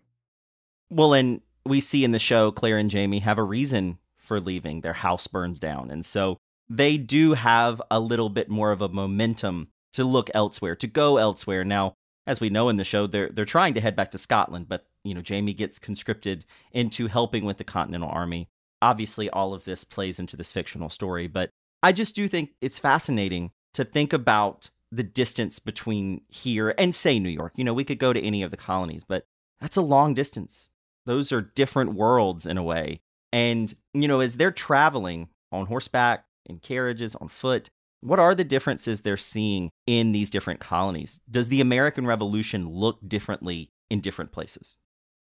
Well, 0.90 1.12
and 1.12 1.40
we 1.66 1.80
see 1.80 2.04
in 2.04 2.12
the 2.12 2.20
show 2.20 2.52
Claire 2.52 2.78
and 2.78 2.90
Jamie 2.90 3.18
have 3.18 3.38
a 3.38 3.42
reason 3.42 3.98
for 4.28 4.40
leaving. 4.40 4.82
Their 4.82 4.92
house 4.92 5.26
burns 5.26 5.58
down. 5.58 5.90
And 5.90 6.04
so 6.04 6.38
they 6.68 6.98
do 6.98 7.32
have 7.32 7.82
a 7.90 7.98
little 7.98 8.28
bit 8.28 8.48
more 8.48 8.70
of 8.70 8.82
a 8.82 8.88
momentum 8.88 9.68
to 9.94 10.04
look 10.04 10.30
elsewhere, 10.34 10.76
to 10.76 10.86
go 10.86 11.16
elsewhere. 11.16 11.64
Now, 11.64 11.94
as 12.26 12.40
we 12.40 12.50
know 12.50 12.68
in 12.68 12.76
the 12.76 12.84
show, 12.84 13.06
they're 13.06 13.30
they're 13.30 13.44
trying 13.46 13.74
to 13.74 13.80
head 13.80 13.96
back 13.96 14.10
to 14.10 14.18
Scotland, 14.18 14.68
but 14.68 14.84
you 15.02 15.14
know, 15.14 15.22
Jamie 15.22 15.54
gets 15.54 15.78
conscripted 15.78 16.44
into 16.72 17.06
helping 17.06 17.44
with 17.44 17.56
the 17.56 17.64
Continental 17.64 18.10
Army. 18.10 18.48
Obviously, 18.82 19.30
all 19.30 19.54
of 19.54 19.64
this 19.64 19.82
plays 19.82 20.20
into 20.20 20.36
this 20.36 20.52
fictional 20.52 20.90
story, 20.90 21.26
but 21.26 21.50
I 21.82 21.92
just 21.92 22.14
do 22.14 22.28
think 22.28 22.50
it's 22.60 22.78
fascinating 22.78 23.50
to 23.74 23.84
think 23.84 24.12
about 24.12 24.70
the 24.92 25.02
distance 25.02 25.58
between 25.58 26.20
here 26.28 26.74
and 26.76 26.94
say 26.94 27.18
New 27.18 27.28
York. 27.28 27.52
You 27.56 27.64
know, 27.64 27.74
we 27.74 27.84
could 27.84 27.98
go 27.98 28.12
to 28.12 28.22
any 28.22 28.42
of 28.42 28.50
the 28.50 28.56
colonies, 28.56 29.04
but 29.04 29.24
that's 29.60 29.76
a 29.76 29.82
long 29.82 30.14
distance. 30.14 30.70
Those 31.06 31.32
are 31.32 31.40
different 31.40 31.94
worlds 31.94 32.46
in 32.46 32.58
a 32.58 32.62
way. 32.62 33.00
And, 33.32 33.74
you 33.94 34.08
know, 34.08 34.20
as 34.20 34.36
they're 34.36 34.50
traveling 34.50 35.28
on 35.52 35.66
horseback, 35.66 36.24
in 36.48 36.58
carriages, 36.58 37.14
on 37.14 37.28
foot, 37.28 37.68
what 38.00 38.18
are 38.18 38.34
the 38.34 38.44
differences 38.44 39.00
they're 39.00 39.16
seeing 39.16 39.70
in 39.86 40.12
these 40.12 40.30
different 40.30 40.60
colonies? 40.60 41.20
Does 41.30 41.48
the 41.48 41.60
American 41.60 42.06
Revolution 42.06 42.68
look 42.68 42.98
differently 43.06 43.70
in 43.90 44.00
different 44.00 44.32
places? 44.32 44.76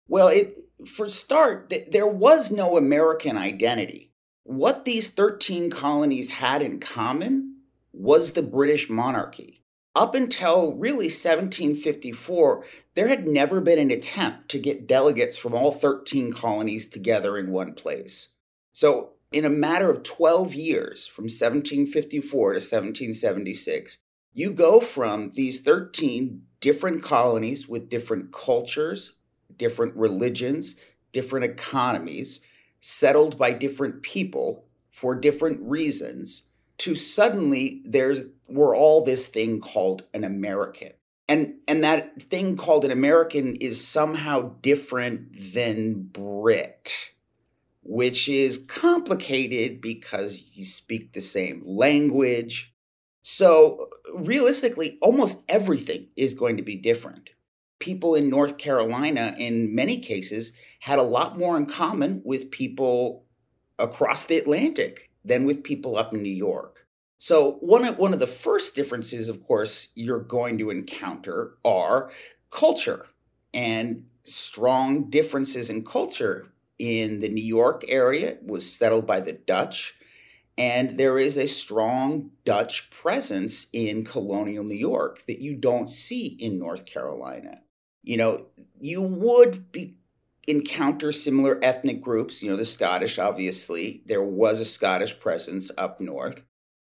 Well, 0.07 0.27
it, 0.27 0.57
for 0.88 1.07
start, 1.07 1.69
th- 1.69 1.91
there 1.91 2.07
was 2.07 2.51
no 2.51 2.77
American 2.77 3.38
identity. 3.38 4.12
What 4.43 4.86
these 4.86 5.10
13 5.12 5.69
colonies 5.69 6.29
had 6.29 6.62
in 6.62 6.79
common 6.79 7.57
was 7.93 8.33
the 8.33 8.41
British 8.41 8.89
monarchy. 8.89 9.62
Up 9.95 10.15
until 10.15 10.73
really 10.73 11.05
1754, 11.05 12.65
there 12.95 13.07
had 13.07 13.27
never 13.27 13.62
been 13.62 13.77
an 13.77 13.91
attempt 13.91 14.50
to 14.50 14.57
get 14.57 14.88
delegates 14.88 15.38
from 15.38 15.53
all 15.53 15.71
13 15.71 16.33
colonies 16.33 16.89
together 16.89 17.38
in 17.38 17.51
one 17.51 17.73
place. 17.73 18.29
So, 18.71 19.12
in 19.31 19.45
a 19.45 19.51
matter 19.51 19.91
of 19.91 20.01
12 20.01 20.55
years, 20.55 21.05
from 21.05 21.25
1754 21.25 22.53
to 22.53 22.55
1776, 22.55 24.00
you 24.33 24.51
go 24.51 24.79
from 24.79 25.31
these 25.35 25.62
13 25.62 26.41
different 26.59 27.03
colonies 27.03 27.69
with 27.69 27.89
different 27.89 28.31
cultures, 28.31 29.13
different 29.57 29.95
religions, 29.95 30.75
different 31.12 31.45
economies, 31.45 32.41
settled 32.81 33.38
by 33.38 33.51
different 33.51 34.01
people 34.01 34.65
for 34.89 35.13
different 35.13 35.62
reasons, 35.62 36.50
to 36.80 36.96
suddenly 36.96 37.82
there's 37.86 38.25
we're 38.48 38.75
all 38.75 39.03
this 39.03 39.27
thing 39.27 39.60
called 39.62 40.03
an 40.13 40.24
American. 40.24 40.92
And 41.30 41.56
and 41.68 41.84
that 41.84 42.22
thing 42.24 42.58
called 42.58 42.86
an 42.86 42.92
American 42.92 43.56
is 43.56 43.86
somehow 43.86 44.53
different 44.62 45.53
than 45.53 46.03
Brit, 46.03 46.92
which 47.82 48.27
is 48.27 48.65
complicated 48.68 49.82
because 49.82 50.44
you 50.53 50.65
speak 50.65 51.13
the 51.13 51.22
same 51.22 51.63
language. 51.65 52.74
So 53.22 53.89
realistically, 54.13 54.98
almost 55.01 55.44
everything 55.48 56.08
is 56.18 56.34
going 56.34 56.58
to 56.58 56.63
be 56.63 56.75
different 56.75 57.30
people 57.84 58.15
in 58.15 58.30
North 58.30 58.58
Carolina, 58.58 59.36
in 59.38 59.75
many 59.75 60.00
cases, 60.00 60.53
had 60.80 61.00
a 61.00 61.03
lot 61.03 61.38
more 61.38 61.58
in 61.58 61.65
common 61.65 62.22
with 62.24 62.50
people 62.50 63.25
across 63.77 64.25
the 64.25 64.38
Atlantic 64.38 65.12
than 65.25 65.46
with 65.46 65.63
people 65.63 65.98
up 65.98 66.13
in 66.13 66.22
New 66.22 66.30
York. 66.30 66.86
So, 67.18 67.53
one 67.62 67.86
of, 67.86 67.98
one 67.98 68.13
of 68.13 68.20
the 68.20 68.27
first 68.27 68.75
differences, 68.75 69.30
of 69.30 69.44
course, 69.46 69.92
you're 69.96 70.20
going 70.20 70.58
to 70.58 70.70
encounter 70.70 71.58
are 71.63 72.12
culture 72.50 73.06
and 73.53 74.06
strong 74.24 75.10
differences 75.10 75.70
in 75.70 75.86
culture. 75.86 76.48
In 76.80 77.20
the 77.22 77.30
New 77.30 77.44
York 77.44 77.86
area, 77.88 78.38
was 78.44 78.70
settled 78.70 79.06
by 79.06 79.20
the 79.22 79.34
Dutch, 79.34 79.96
and 80.58 80.98
there 80.98 81.20
is 81.20 81.38
a 81.38 81.48
strong 81.48 82.32
Dutch 82.44 82.89
presence 82.89 83.68
in 83.72 84.03
colonial 84.03 84.63
New 84.63 84.75
York 84.75 85.24
that 85.27 85.39
you 85.39 85.56
don't 85.56 85.88
see 85.88 86.25
in 86.39 86.60
North 86.60 86.86
Carolina 86.86 87.62
you 88.03 88.18
know, 88.18 88.46
you 88.80 89.01
would 89.01 89.72
be 89.72 89.96
encounter 90.47 91.12
similar 91.12 91.59
ethnic 91.63 92.01
groups, 92.01 92.41
you 92.41 92.50
know, 92.50 92.57
the 92.57 92.65
Scottish, 92.65 93.19
obviously. 93.19 94.01
There 94.05 94.23
was 94.23 94.59
a 94.59 94.65
Scottish 94.65 95.19
presence 95.19 95.71
up 95.77 96.01
north. 96.01 96.41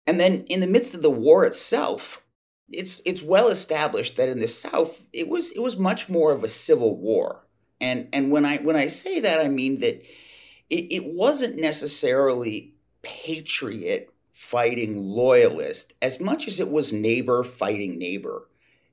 And 0.06 0.18
then 0.20 0.44
in 0.48 0.60
the 0.60 0.66
midst 0.66 0.94
of 0.94 1.02
the 1.02 1.10
war 1.10 1.44
itself, 1.44 2.22
it's 2.70 3.00
it's 3.06 3.22
well 3.22 3.48
established 3.48 4.16
that 4.16 4.28
in 4.28 4.40
the 4.40 4.48
South 4.48 5.06
it 5.12 5.28
was 5.28 5.52
it 5.52 5.60
was 5.60 5.78
much 5.78 6.08
more 6.08 6.32
of 6.32 6.44
a 6.44 6.48
civil 6.48 6.98
war. 6.98 7.46
And 7.80 8.08
and 8.12 8.30
when 8.30 8.44
I 8.44 8.58
when 8.58 8.76
I 8.76 8.88
say 8.88 9.20
that 9.20 9.40
I 9.40 9.48
mean 9.48 9.80
that 9.80 10.02
it, 10.68 10.92
it 10.92 11.04
wasn't 11.04 11.60
necessarily 11.60 12.74
patriot 13.02 14.12
fighting 14.34 14.98
loyalist 14.98 15.94
as 16.02 16.20
much 16.20 16.46
as 16.46 16.60
it 16.60 16.70
was 16.70 16.92
neighbor 16.92 17.42
fighting 17.42 17.98
neighbor 17.98 18.48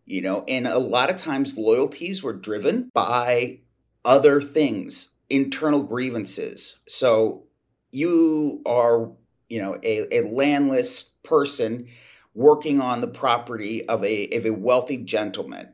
you 0.05 0.21
know, 0.21 0.43
and 0.47 0.67
a 0.67 0.77
lot 0.77 1.09
of 1.09 1.15
times 1.15 1.57
loyalties 1.57 2.21
were 2.21 2.33
driven 2.33 2.91
by 2.93 3.59
other 4.05 4.39
things, 4.39 5.09
internal 5.29 5.83
grievances. 5.83 6.79
So 6.87 7.43
you 7.91 8.61
are, 8.65 9.11
you 9.49 9.59
know, 9.59 9.77
a, 9.83 10.19
a 10.19 10.29
landless 10.29 11.03
person 11.23 11.87
working 12.33 12.79
on 12.79 13.01
the 13.01 13.07
property 13.07 13.87
of 13.89 14.03
a, 14.03 14.29
of 14.29 14.45
a 14.45 14.51
wealthy 14.51 14.97
gentleman. 14.97 15.73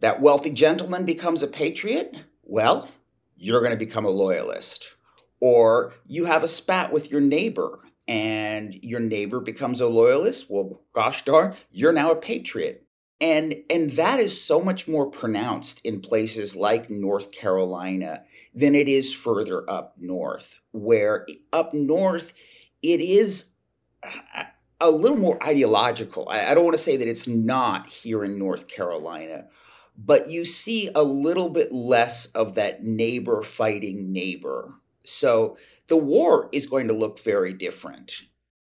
That 0.00 0.20
wealthy 0.20 0.50
gentleman 0.50 1.04
becomes 1.04 1.42
a 1.42 1.46
patriot. 1.46 2.16
Well, 2.42 2.88
you're 3.36 3.60
going 3.60 3.72
to 3.72 3.76
become 3.76 4.06
a 4.06 4.10
loyalist. 4.10 4.94
Or 5.40 5.94
you 6.06 6.24
have 6.24 6.42
a 6.42 6.48
spat 6.48 6.92
with 6.92 7.10
your 7.10 7.20
neighbor 7.20 7.80
and 8.08 8.74
your 8.82 9.00
neighbor 9.00 9.40
becomes 9.40 9.80
a 9.80 9.88
loyalist. 9.88 10.46
Well, 10.50 10.82
gosh 10.94 11.24
darn, 11.24 11.54
you're 11.70 11.92
now 11.92 12.10
a 12.10 12.16
patriot 12.16 12.86
and 13.20 13.54
and 13.68 13.92
that 13.92 14.20
is 14.20 14.40
so 14.40 14.60
much 14.60 14.88
more 14.88 15.10
pronounced 15.10 15.80
in 15.84 16.00
places 16.00 16.56
like 16.56 16.90
North 16.90 17.32
Carolina 17.32 18.22
than 18.54 18.74
it 18.74 18.88
is 18.88 19.12
further 19.12 19.68
up 19.68 19.94
north 19.98 20.58
where 20.72 21.26
up 21.52 21.74
north 21.74 22.32
it 22.82 23.00
is 23.00 23.50
uh, 24.02 24.44
a 24.80 24.90
little 24.90 25.18
more 25.18 25.42
ideological. 25.44 26.26
I, 26.30 26.54
don't 26.54 26.64
want 26.64 26.76
to 26.76 26.82
say 26.82 26.96
that 26.96 27.06
it's 27.06 27.26
not 27.26 27.86
here 27.86 28.24
in 28.24 28.38
North 28.38 28.66
Carolina 28.66 29.44
but 30.02 30.30
you 30.30 30.44
see 30.44 30.88
a 30.94 31.02
little 31.02 31.50
bit 31.50 31.72
less 31.72 32.26
of 32.26 32.54
that 32.54 32.82
neighbor 32.82 33.42
fighting 33.42 34.12
neighbor. 34.12 34.74
So 35.04 35.58
the 35.88 35.96
war 35.96 36.48
is 36.52 36.66
going 36.66 36.88
to 36.88 36.94
look 36.94 37.20
very 37.20 37.52
different 37.52 38.22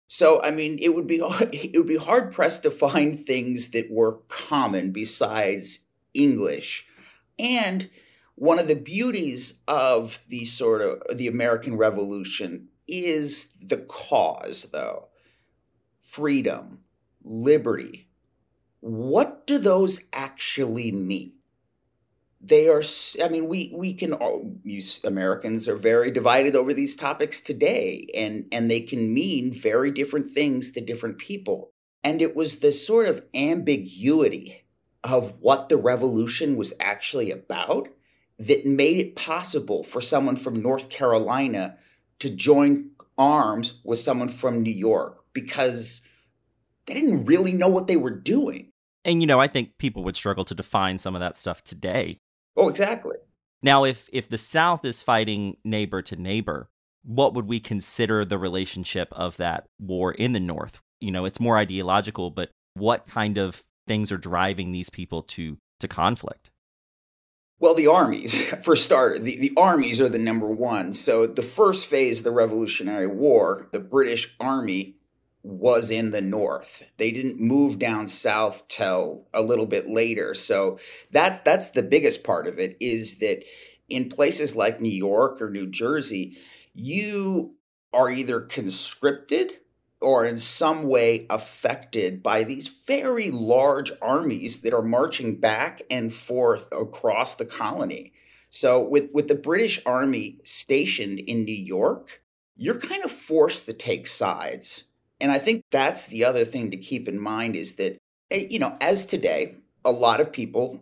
so, 0.07 0.41
I 0.41 0.51
mean, 0.51 0.79
it 0.81 0.95
would 0.95 1.07
be 1.07 1.17
it 1.51 1.77
would 1.77 1.87
be 1.87 1.97
hard 1.97 2.31
pressed 2.31 2.63
to 2.63 2.71
find 2.71 3.19
things 3.19 3.71
that 3.71 3.91
were 3.91 4.19
common 4.29 4.91
besides 4.91 5.87
English. 6.13 6.85
And 7.37 7.89
one 8.35 8.59
of 8.59 8.67
the 8.67 8.75
beauties 8.75 9.61
of 9.67 10.21
the 10.29 10.45
sort 10.45 10.81
of 10.81 11.17
the 11.17 11.27
American 11.27 11.75
Revolution 11.77 12.69
is 12.87 13.53
the 13.61 13.77
cause, 13.77 14.69
though. 14.71 15.07
Freedom, 16.01 16.79
liberty. 17.23 18.07
What 18.79 19.45
do 19.45 19.57
those 19.57 20.01
actually 20.13 20.91
mean? 20.91 21.33
They 22.39 22.67
are 22.67 22.83
i 23.23 23.27
mean 23.29 23.47
we 23.47 23.73
we 23.75 23.93
can 23.93 24.13
all 24.13 24.55
use 24.63 25.03
americans 25.03 25.67
are 25.67 25.75
very 25.75 26.11
divided 26.11 26.55
over 26.55 26.73
these 26.73 26.95
topics 26.95 27.41
today 27.41 28.07
and 28.15 28.45
and 28.51 28.69
they 28.69 28.79
can 28.79 29.13
mean 29.13 29.51
very 29.51 29.91
different 29.91 30.29
things 30.29 30.71
to 30.71 30.81
different 30.81 31.17
people. 31.17 31.71
And 32.03 32.21
it 32.21 32.35
was 32.35 32.59
the 32.59 32.71
sort 32.71 33.07
of 33.07 33.23
ambiguity 33.33 34.63
of 35.03 35.33
what 35.39 35.69
the 35.69 35.77
revolution 35.77 36.55
was 36.55 36.73
actually 36.79 37.31
about 37.31 37.89
that 38.39 38.65
made 38.65 38.97
it 38.97 39.15
possible 39.15 39.83
for 39.83 39.99
someone 39.99 40.35
from 40.35 40.61
north 40.61 40.89
carolina 40.89 41.75
to 42.19 42.29
join 42.29 42.91
arms 43.17 43.79
with 43.83 43.97
someone 43.97 44.29
from 44.29 44.61
new 44.61 44.71
york 44.71 45.23
because 45.33 46.01
they 46.85 46.93
didn't 46.93 47.25
really 47.25 47.51
know 47.51 47.67
what 47.67 47.87
they 47.87 47.97
were 47.97 48.11
doing. 48.11 48.71
And 49.03 49.21
you 49.21 49.27
know 49.27 49.39
i 49.39 49.47
think 49.47 49.77
people 49.79 50.03
would 50.03 50.15
struggle 50.15 50.45
to 50.45 50.55
define 50.55 50.99
some 50.99 51.15
of 51.15 51.21
that 51.21 51.35
stuff 51.35 51.63
today 51.63 52.19
Oh, 52.57 52.67
exactly. 52.67 53.15
Now, 53.61 53.85
if 53.85 54.09
if 54.11 54.27
the 54.27 54.37
South 54.37 54.83
is 54.83 55.01
fighting 55.01 55.57
neighbor 55.63 56.01
to 56.01 56.15
neighbor, 56.15 56.69
what 57.03 57.33
would 57.33 57.47
we 57.47 57.59
consider 57.59 58.25
the 58.25 58.37
relationship 58.37 59.07
of 59.11 59.37
that 59.37 59.67
war 59.79 60.11
in 60.11 60.33
the 60.33 60.39
North? 60.39 60.81
You 60.99 61.11
know, 61.11 61.25
it's 61.25 61.39
more 61.39 61.57
ideological, 61.57 62.31
but 62.31 62.49
what 62.73 63.07
kind 63.07 63.37
of 63.37 63.63
things 63.87 64.11
are 64.11 64.17
driving 64.17 64.71
these 64.71 64.89
people 64.89 65.21
to 65.23 65.57
to 65.79 65.87
conflict? 65.87 66.51
Well, 67.59 67.73
the 67.73 67.87
armies, 67.87 68.41
for 68.63 68.75
starter, 68.75 69.19
the, 69.19 69.37
the 69.37 69.53
armies 69.57 69.99
are 70.01 70.09
the 70.09 70.19
number 70.19 70.47
one. 70.47 70.93
So 70.93 71.25
the 71.25 71.43
first 71.43 71.87
phase 71.87 72.19
of 72.19 72.25
the 72.25 72.31
Revolutionary 72.31 73.07
War, 73.07 73.67
the 73.71 73.79
British 73.79 74.35
Army 74.39 74.96
was 75.47 75.91
in 75.91 76.11
the 76.11 76.21
north. 76.21 76.83
They 76.97 77.11
didn't 77.11 77.39
move 77.39 77.79
down 77.79 78.07
south 78.07 78.67
till 78.67 79.25
a 79.33 79.41
little 79.41 79.65
bit 79.65 79.89
later. 79.89 80.33
So 80.33 80.77
that 81.11 81.45
that's 81.45 81.69
the 81.69 81.83
biggest 81.83 82.25
part 82.25 82.47
of 82.47 82.59
it 82.59 82.75
is 82.81 83.19
that 83.19 83.45
in 83.87 84.09
places 84.09 84.57
like 84.57 84.81
New 84.81 84.89
York 84.89 85.41
or 85.41 85.49
New 85.49 85.67
Jersey, 85.67 86.37
you 86.73 87.55
are 87.93 88.09
either 88.09 88.41
conscripted 88.41 89.53
or 90.01 90.25
in 90.25 90.37
some 90.37 90.83
way 90.83 91.25
affected 91.29 92.21
by 92.21 92.43
these 92.43 92.67
very 92.85 93.31
large 93.31 93.91
armies 94.01 94.59
that 94.61 94.73
are 94.73 94.83
marching 94.83 95.39
back 95.39 95.81
and 95.89 96.13
forth 96.13 96.67
across 96.73 97.35
the 97.35 97.45
colony. 97.45 98.11
So 98.49 98.85
with 98.85 99.11
with 99.13 99.29
the 99.29 99.35
British 99.35 99.81
army 99.85 100.39
stationed 100.43 101.19
in 101.19 101.45
New 101.45 101.55
York, 101.55 102.21
you're 102.57 102.79
kind 102.79 103.05
of 103.05 103.11
forced 103.11 103.65
to 103.67 103.73
take 103.73 104.07
sides 104.07 104.86
and 105.19 105.31
I 105.31 105.39
think 105.39 105.63
that's 105.71 106.07
the 106.07 106.25
other 106.25 106.45
thing 106.45 106.71
to 106.71 106.77
keep 106.77 107.07
in 107.07 107.19
mind 107.19 107.55
is 107.55 107.75
that, 107.75 107.99
eh, 108.31 108.47
you 108.49 108.59
know, 108.59 108.77
as 108.81 109.05
today, 109.05 109.55
a 109.83 109.91
lot 109.91 110.21
of 110.21 110.31
people 110.31 110.79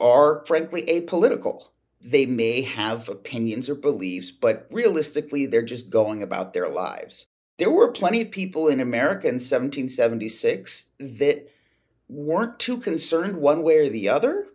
are 0.00 0.44
frankly 0.46 0.82
apolitical. 0.82 1.68
They 2.00 2.26
may 2.26 2.62
have 2.62 3.08
opinions 3.08 3.68
or 3.68 3.74
beliefs, 3.74 4.30
but 4.30 4.66
realistically, 4.70 5.46
they're 5.46 5.62
just 5.62 5.90
going 5.90 6.22
about 6.22 6.52
their 6.52 6.68
lives. 6.68 7.26
There 7.58 7.70
were 7.70 7.92
plenty 7.92 8.20
of 8.20 8.30
people 8.30 8.68
in 8.68 8.80
America 8.80 9.28
in 9.28 9.34
1776 9.34 10.90
that 10.98 11.48
weren't 12.08 12.58
too 12.58 12.78
concerned 12.78 13.36
one 13.36 13.62
way 13.62 13.78
or 13.78 13.88
the 13.88 14.08
other, 14.08 14.46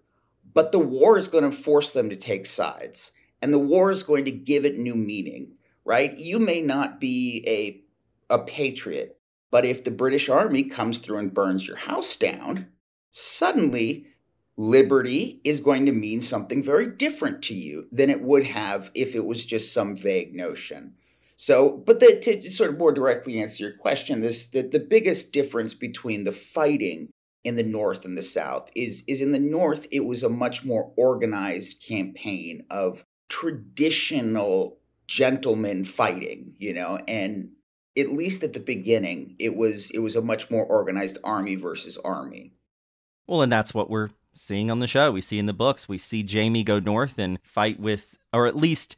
but 0.53 0.71
the 0.71 0.79
war 0.79 1.17
is 1.17 1.27
going 1.27 1.49
to 1.49 1.55
force 1.55 1.91
them 1.91 2.09
to 2.09 2.15
take 2.15 2.45
sides. 2.45 3.11
And 3.41 3.53
the 3.53 3.59
war 3.59 3.91
is 3.91 4.03
going 4.03 4.25
to 4.25 4.31
give 4.31 4.65
it 4.65 4.77
new 4.77 4.95
meaning, 4.95 5.53
right? 5.85 6.17
You 6.17 6.39
may 6.39 6.61
not 6.61 6.99
be 6.99 7.43
a 7.47 7.81
a 8.29 8.39
patriot, 8.39 9.18
but 9.51 9.65
if 9.65 9.83
the 9.83 9.91
British 9.91 10.29
army 10.29 10.63
comes 10.63 10.99
through 10.99 11.17
and 11.17 11.33
burns 11.33 11.67
your 11.67 11.77
house 11.77 12.15
down, 12.17 12.67
suddenly 13.11 14.07
liberty 14.57 15.39
is 15.43 15.59
going 15.61 15.85
to 15.85 15.91
mean 15.91 16.21
something 16.21 16.61
very 16.61 16.85
different 16.85 17.41
to 17.41 17.53
you 17.53 17.87
than 17.91 18.09
it 18.09 18.21
would 18.21 18.43
have 18.43 18.91
if 18.93 19.15
it 19.15 19.25
was 19.25 19.45
just 19.45 19.73
some 19.73 19.95
vague 19.95 20.35
notion. 20.35 20.93
So, 21.37 21.69
but 21.69 22.01
the, 22.01 22.19
to 22.19 22.51
sort 22.51 22.71
of 22.71 22.77
more 22.77 22.91
directly 22.91 23.41
answer 23.41 23.63
your 23.63 23.77
question, 23.77 24.19
this 24.19 24.47
the, 24.47 24.61
the 24.61 24.79
biggest 24.79 25.31
difference 25.31 25.73
between 25.73 26.25
the 26.25 26.33
fighting 26.33 27.09
in 27.45 27.55
the 27.55 27.63
North 27.63 28.03
and 28.03 28.17
the 28.17 28.21
South 28.21 28.69
is 28.75 29.05
is 29.07 29.21
in 29.21 29.31
the 29.31 29.39
North 29.39 29.87
it 29.89 30.01
was 30.01 30.21
a 30.21 30.29
much 30.29 30.65
more 30.65 30.91
organized 30.97 31.81
campaign 31.81 32.65
of 32.69 33.05
traditional 33.29 34.77
gentlemen 35.07 35.85
fighting, 35.85 36.53
you 36.57 36.73
know, 36.73 36.99
and 37.07 37.51
at 37.99 38.13
least 38.13 38.43
at 38.43 38.53
the 38.53 38.59
beginning, 38.59 39.35
it 39.39 39.55
was 39.55 39.91
it 39.91 39.99
was 39.99 40.15
a 40.15 40.21
much 40.21 40.49
more 40.49 40.65
organized 40.65 41.17
army 41.23 41.55
versus 41.55 41.97
army. 41.97 42.53
Well, 43.27 43.41
and 43.41 43.51
that's 43.51 43.73
what 43.73 43.89
we're 43.89 44.09
seeing 44.33 44.71
on 44.71 44.79
the 44.79 44.87
show. 44.87 45.11
We 45.11 45.21
see 45.21 45.39
in 45.39 45.45
the 45.45 45.53
books. 45.53 45.87
We 45.87 45.97
see 45.97 46.23
Jamie 46.23 46.63
go 46.63 46.79
north 46.79 47.19
and 47.19 47.39
fight 47.43 47.79
with, 47.79 48.17
or 48.33 48.47
at 48.47 48.55
least 48.55 48.95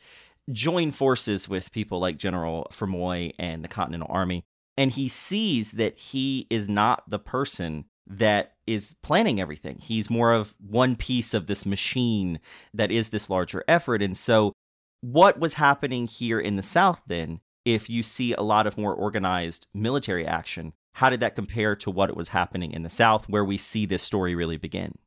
join 0.52 0.92
forces 0.92 1.50
with 1.50 1.72
people 1.72 2.00
like 2.00 2.18
General 2.18 2.68
Fermoy 2.72 3.34
and 3.38 3.64
the 3.64 3.68
Continental 3.68 4.08
Army. 4.10 4.44
And 4.78 4.92
he 4.92 5.10
sees 5.10 5.74
that 5.74 5.98
he 5.98 6.48
is 6.50 6.70
not 6.70 7.10
the 7.10 7.20
person 7.20 7.86
that 8.08 8.54
is 8.68 8.96
planning 9.02 9.40
everything. 9.40 9.78
He's 9.78 10.10
more 10.10 10.34
of 10.34 10.56
one 10.60 10.96
piece 10.96 11.34
of 11.34 11.48
this 11.48 11.66
machine 11.66 12.40
that 12.74 12.92
is 12.92 13.10
this 13.10 13.30
larger 13.30 13.64
effort. 13.68 14.02
And 14.02 14.16
so, 14.18 14.54
what 15.02 15.40
was 15.40 15.54
happening 15.54 16.08
here 16.08 16.40
in 16.40 16.56
the 16.56 16.62
South 16.62 17.02
then, 17.08 17.42
if 17.66 17.90
you 17.90 18.04
see 18.04 18.34
a 18.34 18.42
lot 18.42 18.68
of 18.68 18.78
more 18.78 18.94
organized 18.94 19.68
military 19.74 20.26
action, 20.26 20.74
how 20.94 21.10
did 21.10 21.20
that 21.22 21.36
compare 21.36 21.76
to 21.78 21.92
what 21.92 22.10
it 22.10 22.18
was 22.18 22.30
happening 22.30 22.72
in 22.72 22.84
the 22.84 22.90
South, 22.90 23.30
where 23.30 23.46
we 23.46 23.58
see 23.58 23.86
this 23.86 24.04
story 24.04 24.36
really 24.36 24.58
begin? 24.58 24.98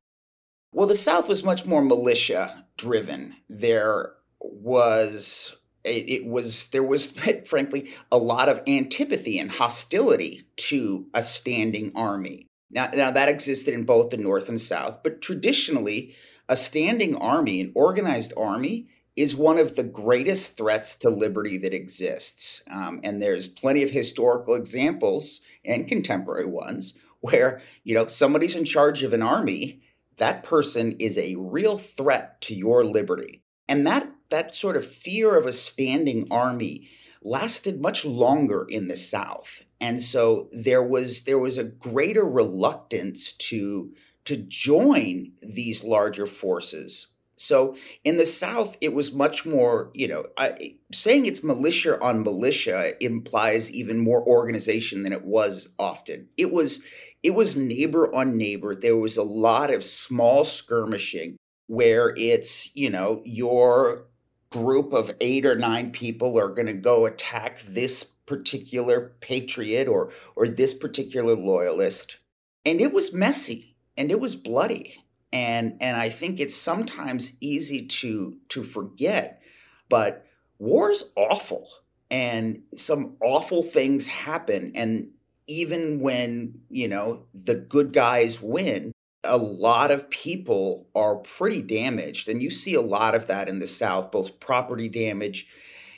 Well, 0.73 0.87
the 0.87 0.97
South 0.97 1.29
was 1.29 1.45
much 1.45 1.67
more 1.67 1.83
militia 1.83 2.65
driven. 2.77 3.37
There 3.49 4.15
was 4.41 5.57
it, 5.85 6.25
was 6.25 6.67
there 6.69 6.83
was 6.83 7.11
frankly 7.47 7.91
a 8.11 8.19
lot 8.19 8.49
of 8.49 8.63
antipathy 8.67 9.39
and 9.39 9.51
hostility 9.51 10.43
to 10.57 11.07
a 11.15 11.23
standing 11.23 11.93
army. 11.95 12.49
Now, 12.71 12.89
now 12.93 13.11
that 13.11 13.29
existed 13.29 13.75
in 13.75 13.85
both 13.85 14.11
the 14.11 14.17
North 14.17 14.49
and 14.49 14.61
South, 14.61 15.03
but 15.03 15.21
traditionally, 15.21 16.15
a 16.49 16.57
standing 16.57 17.15
army, 17.17 17.61
an 17.61 17.73
organized 17.75 18.33
army, 18.37 18.89
is 19.17 19.37
one 19.37 19.59
of 19.59 19.77
the 19.77 19.85
greatest 19.85 20.57
threats 20.57 20.97
to 20.97 21.11
liberty 21.11 21.57
that 21.59 21.73
exists. 21.73 22.63
Um, 22.71 23.01
and 23.05 23.23
there's 23.23 23.47
plenty 23.47 23.83
of 23.83 23.91
historical 23.91 24.55
examples 24.55 25.41
and 25.65 25.87
contemporary 25.87 26.47
ones 26.47 26.95
where 27.25 27.63
you 27.85 27.95
know 27.95 28.07
somebody's 28.07 28.55
in 28.55 28.67
charge 28.67 29.03
of 29.03 29.15
an 29.15 29.23
army 29.23 29.81
that 30.19 30.45
person 30.45 30.95
is 30.99 31.17
a 31.17 31.37
real 31.39 31.79
threat 31.79 32.39
to 32.43 32.55
your 32.55 32.85
liberty 32.85 33.41
and 33.67 33.87
that 33.87 34.07
that 34.29 34.55
sort 34.55 34.77
of 34.77 34.85
fear 34.87 35.35
of 35.35 35.47
a 35.47 35.53
standing 35.53 36.27
army 36.31 36.87
lasted 37.23 37.81
much 37.81 38.05
longer 38.05 38.67
in 38.69 38.89
the 38.89 38.97
south 38.97 39.65
and 39.81 40.03
so 40.03 40.51
there 40.53 40.83
was 40.83 41.25
there 41.25 41.39
was 41.39 41.57
a 41.57 41.65
greater 41.65 42.25
reluctance 42.25 43.33
to 43.33 43.91
to 44.27 44.37
join 44.37 45.33
these 45.43 45.83
larger 45.83 46.27
forces 46.27 47.14
so 47.37 47.77
in 48.05 48.17
the 48.17 48.27
South, 48.27 48.77
it 48.81 48.95
was 48.95 49.13
much 49.13 49.45
more, 49.45 49.91
you 49.95 50.07
know, 50.07 50.27
I, 50.37 50.77
saying 50.93 51.27
it's 51.27 51.43
militia 51.43 52.01
on 52.03 52.23
militia 52.23 52.95
implies 53.05 53.73
even 53.73 53.99
more 53.99 54.27
organization 54.27 55.03
than 55.03 55.13
it 55.13 55.25
was 55.25 55.69
often. 55.79 56.29
It 56.37 56.53
was 56.53 56.85
it 57.23 57.35
was 57.35 57.57
neighbor 57.57 58.15
on 58.15 58.37
neighbor. 58.37 58.75
There 58.75 58.97
was 58.97 59.17
a 59.17 59.23
lot 59.23 59.73
of 59.73 59.85
small 59.85 60.45
skirmishing 60.45 61.37
where 61.67 62.13
it's, 62.17 62.75
you 62.77 62.91
know, 62.91 63.23
your 63.25 64.07
group 64.51 64.93
of 64.93 65.11
eight 65.21 65.47
or 65.47 65.57
nine 65.57 65.91
people 65.91 66.39
are 66.39 66.51
going 66.51 66.67
to 66.67 66.75
go 66.75 67.07
attack 67.07 67.63
this 67.63 68.05
particular 68.05 69.13
patriot 69.21 69.89
or 69.89 70.13
or 70.37 70.47
this 70.47 70.73
particular 70.73 71.35
loyalist. 71.35 72.19
And 72.65 72.81
it 72.81 72.93
was 72.93 73.13
messy 73.13 73.75
and 73.97 74.11
it 74.11 74.21
was 74.21 74.37
bloody 74.37 75.04
and 75.35 75.77
and 75.81 75.97
I 75.97 76.09
think 76.09 76.41
it's 76.41 76.55
sometimes 76.55 77.37
easy 77.41 77.87
to 77.87 78.37
to 78.51 78.63
forget, 78.63 79.43
but 79.91 80.27
war's 80.59 81.13
awful, 81.17 81.69
and 82.11 82.63
some 82.75 83.17
awful 83.21 83.63
things 83.63 84.07
happen, 84.07 84.73
and 84.75 85.11
even 85.47 86.01
when 86.01 86.63
you 86.71 86.89
know 86.89 87.27
the 87.35 87.57
good 87.57 87.93
guys 87.93 88.41
win, 88.41 88.93
a 89.25 89.37
lot 89.37 89.91
of 89.91 90.09
people 90.09 90.87
are 90.95 91.17
pretty 91.17 91.61
damaged, 91.61 92.29
and 92.29 92.43
you 92.43 92.49
see 92.49 92.75
a 92.75 92.81
lot 92.81 93.15
of 93.15 93.27
that 93.27 93.49
in 93.49 93.59
the 93.59 93.67
South, 93.67 94.11
both 94.11 94.41
property 94.41 94.89
damage 94.89 95.47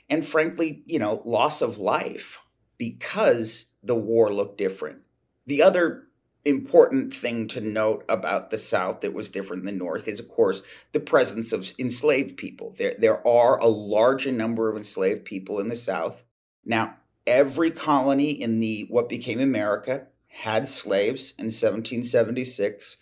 and 0.09 0.25
frankly, 0.25 0.83
you 0.87 0.99
know, 0.99 1.22
loss 1.25 1.62
of 1.62 1.79
life 1.79 2.40
because 2.79 3.72
the 3.83 3.94
war 3.94 4.33
looked 4.33 4.59
different. 4.59 4.99
The 5.46 5.62
other 5.62 6.06
important 6.47 7.13
thing 7.13 7.49
to 7.49 7.61
note 7.61 8.05
about 8.09 8.51
the 8.51 8.59
South 8.59 9.01
that 9.01 9.13
was 9.13 9.31
different 9.31 9.65
than 9.65 9.75
the 9.75 9.85
North 9.85 10.07
is, 10.07 10.21
of 10.21 10.29
course, 10.29 10.63
the 10.93 11.01
presence 11.01 11.53
of 11.53 11.73
enslaved 11.79 12.37
people. 12.37 12.75
There, 12.79 12.95
there 12.99 13.27
are 13.27 13.59
a 13.59 13.67
larger 13.67 14.31
number 14.31 14.71
of 14.71 14.77
enslaved 14.77 15.25
people 15.25 15.59
in 15.59 15.69
the 15.69 15.77
South. 15.77 16.23
Now, 16.65 16.97
every 17.27 17.71
colony 17.71 18.31
in 18.31 18.61
the 18.61 18.87
what 18.89 19.09
became 19.09 19.41
America 19.41 20.07
had 20.29 20.69
slaves 20.69 21.33
in 21.39 21.47
1776. 21.47 22.99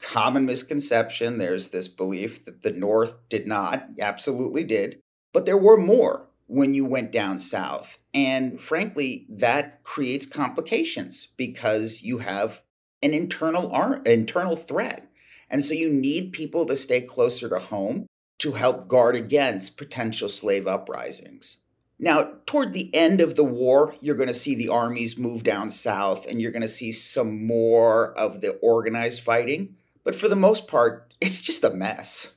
Common 0.00 0.46
misconception. 0.46 1.36
There's 1.36 1.68
this 1.68 1.88
belief 1.88 2.46
that 2.46 2.62
the 2.62 2.72
North 2.72 3.14
did 3.28 3.46
not, 3.46 3.86
absolutely 4.00 4.64
did, 4.64 5.00
but 5.32 5.44
there 5.44 5.58
were 5.58 5.76
more 5.76 6.26
when 6.46 6.74
you 6.74 6.84
went 6.84 7.12
down 7.12 7.38
south. 7.38 7.98
And 8.14 8.60
frankly, 8.60 9.26
that 9.28 9.84
creates 9.84 10.26
complications 10.26 11.28
because 11.36 12.02
you 12.02 12.18
have 12.18 12.62
an 13.02 13.14
internal 13.14 13.72
ar- 13.72 14.02
internal 14.04 14.56
threat. 14.56 15.06
And 15.48 15.64
so 15.64 15.74
you 15.74 15.90
need 15.90 16.32
people 16.32 16.64
to 16.66 16.76
stay 16.76 17.00
closer 17.00 17.48
to 17.48 17.58
home 17.58 18.06
to 18.38 18.52
help 18.52 18.88
guard 18.88 19.16
against 19.16 19.76
potential 19.76 20.28
slave 20.28 20.66
uprisings. 20.66 21.58
Now, 21.98 22.32
toward 22.46 22.72
the 22.72 22.92
end 22.94 23.20
of 23.20 23.36
the 23.36 23.44
war, 23.44 23.94
you're 24.00 24.14
going 24.14 24.28
to 24.28 24.34
see 24.34 24.54
the 24.54 24.70
armies 24.70 25.18
move 25.18 25.42
down 25.42 25.68
south 25.68 26.26
and 26.26 26.40
you're 26.40 26.50
going 26.50 26.62
to 26.62 26.68
see 26.68 26.92
some 26.92 27.46
more 27.46 28.14
of 28.14 28.40
the 28.40 28.52
organized 28.62 29.20
fighting. 29.20 29.76
But 30.02 30.16
for 30.16 30.26
the 30.28 30.36
most 30.36 30.66
part, 30.66 31.12
it's 31.20 31.42
just 31.42 31.62
a 31.64 31.70
mess. 31.70 32.34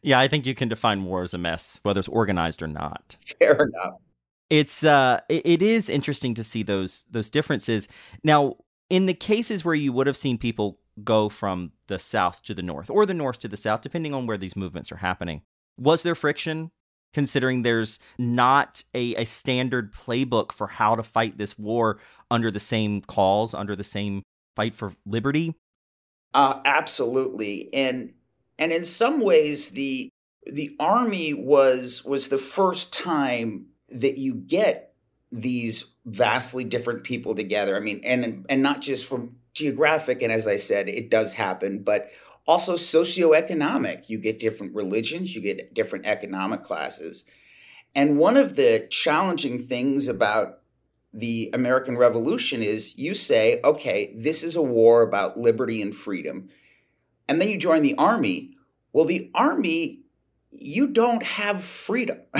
Yeah, 0.00 0.20
I 0.20 0.28
think 0.28 0.46
you 0.46 0.54
can 0.54 0.68
define 0.68 1.04
war 1.04 1.22
as 1.22 1.34
a 1.34 1.38
mess, 1.38 1.80
whether 1.82 1.98
it's 1.98 2.08
organized 2.08 2.62
or 2.62 2.68
not. 2.68 3.16
Fair 3.40 3.54
enough. 3.54 3.94
It's 4.48 4.84
uh 4.84 5.20
it, 5.28 5.42
it 5.44 5.62
is 5.62 5.88
interesting 5.88 6.34
to 6.34 6.44
see 6.44 6.62
those 6.62 7.04
those 7.10 7.28
differences. 7.28 7.88
Now, 8.22 8.56
in 8.90 9.06
the 9.06 9.14
cases 9.14 9.64
where 9.64 9.74
you 9.74 9.92
would 9.92 10.06
have 10.06 10.16
seen 10.16 10.38
people 10.38 10.78
go 11.04 11.28
from 11.28 11.72
the 11.86 11.98
south 11.98 12.42
to 12.42 12.54
the 12.54 12.62
north 12.62 12.90
or 12.90 13.06
the 13.06 13.14
north 13.14 13.38
to 13.40 13.48
the 13.48 13.56
south, 13.56 13.80
depending 13.80 14.14
on 14.14 14.26
where 14.26 14.38
these 14.38 14.56
movements 14.56 14.90
are 14.90 14.96
happening, 14.96 15.42
was 15.78 16.02
there 16.02 16.14
friction? 16.14 16.70
Considering 17.14 17.62
there's 17.62 17.98
not 18.18 18.84
a, 18.94 19.14
a 19.14 19.24
standard 19.24 19.94
playbook 19.94 20.52
for 20.52 20.66
how 20.66 20.94
to 20.94 21.02
fight 21.02 21.38
this 21.38 21.58
war 21.58 21.98
under 22.30 22.50
the 22.50 22.60
same 22.60 23.00
calls, 23.00 23.54
under 23.54 23.74
the 23.74 23.82
same 23.82 24.22
fight 24.54 24.74
for 24.74 24.92
liberty? 25.06 25.54
Uh, 26.34 26.60
absolutely, 26.66 27.72
and 27.72 28.12
and 28.58 28.72
in 28.72 28.84
some 28.84 29.20
ways, 29.20 29.70
the 29.70 30.10
the 30.46 30.76
army 30.78 31.32
was 31.32 32.04
was 32.04 32.28
the 32.28 32.38
first 32.38 32.92
time 32.92 33.66
that 33.88 34.18
you 34.18 34.34
get 34.34 34.87
these 35.30 35.84
vastly 36.06 36.64
different 36.64 37.04
people 37.04 37.34
together. 37.34 37.76
I 37.76 37.80
mean, 37.80 38.00
and 38.04 38.46
and 38.48 38.62
not 38.62 38.80
just 38.80 39.04
from 39.04 39.36
geographic, 39.54 40.22
and 40.22 40.32
as 40.32 40.46
I 40.46 40.56
said, 40.56 40.88
it 40.88 41.10
does 41.10 41.34
happen, 41.34 41.82
but 41.82 42.10
also 42.46 42.74
socioeconomic. 42.74 44.08
You 44.08 44.18
get 44.18 44.38
different 44.38 44.74
religions, 44.74 45.34
you 45.34 45.42
get 45.42 45.74
different 45.74 46.06
economic 46.06 46.64
classes. 46.64 47.24
And 47.94 48.18
one 48.18 48.36
of 48.36 48.56
the 48.56 48.86
challenging 48.90 49.66
things 49.66 50.08
about 50.08 50.60
the 51.12 51.50
American 51.52 51.96
Revolution 51.96 52.62
is 52.62 52.96
you 52.98 53.14
say, 53.14 53.60
okay, 53.64 54.14
this 54.16 54.42
is 54.42 54.56
a 54.56 54.62
war 54.62 55.02
about 55.02 55.38
liberty 55.38 55.82
and 55.82 55.94
freedom. 55.94 56.48
And 57.28 57.40
then 57.40 57.48
you 57.48 57.58
join 57.58 57.82
the 57.82 57.96
army. 57.96 58.56
Well, 58.92 59.04
the 59.04 59.30
army, 59.34 60.00
you 60.52 60.86
don't 60.86 61.22
have 61.22 61.62
freedom. 61.62 62.18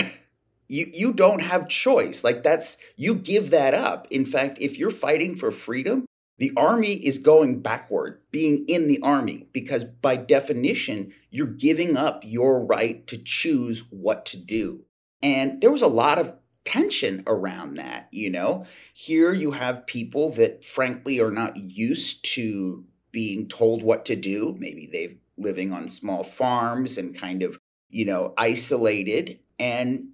you 0.68 0.86
you 0.92 1.12
don't 1.12 1.40
have 1.40 1.68
choice. 1.68 2.24
Like 2.24 2.42
that's 2.42 2.78
you 2.96 3.14
give 3.14 3.50
that 3.50 3.74
up. 3.74 4.06
In 4.10 4.24
fact 4.24 4.58
if 4.60 4.78
you're 4.78 4.90
fighting 4.90 5.34
for 5.34 5.50
freedom 5.50 6.04
the 6.38 6.52
army 6.56 6.92
is 6.92 7.18
going 7.18 7.60
backward 7.60 8.20
being 8.30 8.64
in 8.68 8.86
the 8.86 9.00
army 9.02 9.48
because 9.52 9.84
by 9.84 10.16
definition 10.16 11.12
you're 11.30 11.46
giving 11.46 11.96
up 11.96 12.22
your 12.24 12.64
right 12.64 13.06
to 13.08 13.18
choose 13.18 13.84
what 13.90 14.24
to 14.26 14.36
do. 14.36 14.84
And 15.20 15.60
there 15.60 15.72
was 15.72 15.82
a 15.82 15.88
lot 15.88 16.18
of 16.18 16.32
tension 16.64 17.24
around 17.26 17.74
that 17.76 18.08
you 18.12 18.30
know? 18.30 18.66
Here 18.94 19.32
you 19.32 19.50
have 19.50 19.86
people 19.86 20.30
that 20.32 20.64
frankly 20.64 21.20
are 21.20 21.32
not 21.32 21.56
used 21.56 22.24
to 22.34 22.84
being 23.10 23.48
told 23.48 23.82
what 23.82 24.04
to 24.06 24.16
do. 24.16 24.54
Maybe 24.58 24.88
they've 24.90 25.18
living 25.36 25.72
on 25.72 25.88
small 25.88 26.24
farms 26.24 26.98
and 26.98 27.18
kind 27.18 27.42
of 27.42 27.58
you 27.90 28.04
know 28.04 28.34
isolated. 28.36 29.40
And 29.58 30.08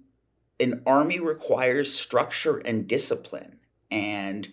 an 0.59 0.81
army 0.85 1.19
requires 1.19 1.93
structure 1.93 2.57
and 2.57 2.87
discipline 2.87 3.59
and 3.91 4.47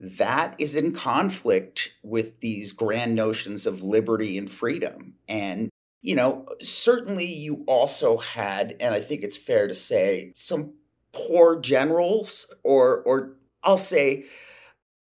that 0.00 0.56
is 0.58 0.74
in 0.74 0.92
conflict 0.92 1.92
with 2.02 2.40
these 2.40 2.72
grand 2.72 3.14
notions 3.14 3.66
of 3.66 3.84
liberty 3.84 4.36
and 4.36 4.50
freedom. 4.50 5.14
And, 5.28 5.70
you 6.02 6.16
know, 6.16 6.46
certainly 6.60 7.32
you 7.32 7.62
also 7.68 8.18
had, 8.18 8.74
and 8.80 8.94
I 8.94 9.00
think 9.00 9.22
it's 9.22 9.36
fair 9.36 9.68
to 9.68 9.74
say, 9.74 10.32
some 10.34 10.74
poor 11.12 11.60
generals, 11.60 12.52
or, 12.64 13.02
or 13.02 13.36
I'll 13.62 13.78
say, 13.78 14.24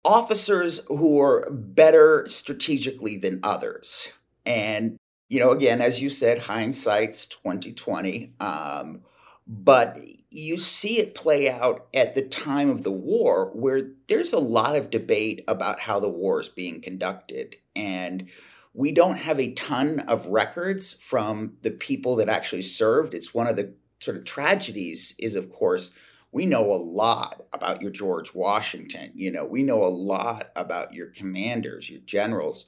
officers 0.03 0.81
who 0.87 1.21
are 1.21 1.49
better 1.49 2.25
strategically 2.27 3.15
than 3.15 3.39
others. 3.43 4.11
And, 4.45 4.97
you 5.29 5.39
know, 5.39 5.51
again, 5.51 5.79
as 5.79 6.01
you 6.01 6.09
said, 6.09 6.39
hindsight's 6.39 7.27
2020. 7.27 8.33
Um, 8.41 9.03
but 9.51 9.99
you 10.29 10.57
see 10.57 10.99
it 10.99 11.13
play 11.13 11.49
out 11.49 11.87
at 11.93 12.15
the 12.15 12.21
time 12.21 12.69
of 12.69 12.83
the 12.83 12.91
war 12.91 13.51
where 13.53 13.91
there's 14.07 14.31
a 14.31 14.39
lot 14.39 14.77
of 14.77 14.89
debate 14.89 15.43
about 15.49 15.77
how 15.77 15.99
the 15.99 16.07
war 16.07 16.39
is 16.39 16.47
being 16.47 16.81
conducted. 16.81 17.57
And 17.75 18.27
we 18.73 18.93
don't 18.93 19.17
have 19.17 19.41
a 19.41 19.51
ton 19.51 19.99
of 20.07 20.25
records 20.27 20.93
from 20.93 21.57
the 21.63 21.71
people 21.71 22.15
that 22.15 22.29
actually 22.29 22.61
served. 22.61 23.13
It's 23.13 23.33
one 23.33 23.47
of 23.47 23.57
the 23.57 23.73
sort 23.99 24.15
of 24.15 24.23
tragedies 24.23 25.13
is 25.19 25.35
of 25.35 25.51
course 25.51 25.91
we 26.31 26.45
know 26.45 26.71
a 26.71 26.75
lot 26.75 27.45
about 27.51 27.81
your 27.81 27.91
george 27.91 28.33
washington. 28.33 29.11
You 29.13 29.31
know 29.31 29.43
we 29.43 29.63
know 29.63 29.83
a 29.83 29.85
lot 29.85 30.49
about 30.55 30.93
your 30.93 31.07
commanders 31.07 31.89
your 31.89 31.99
generals. 32.05 32.67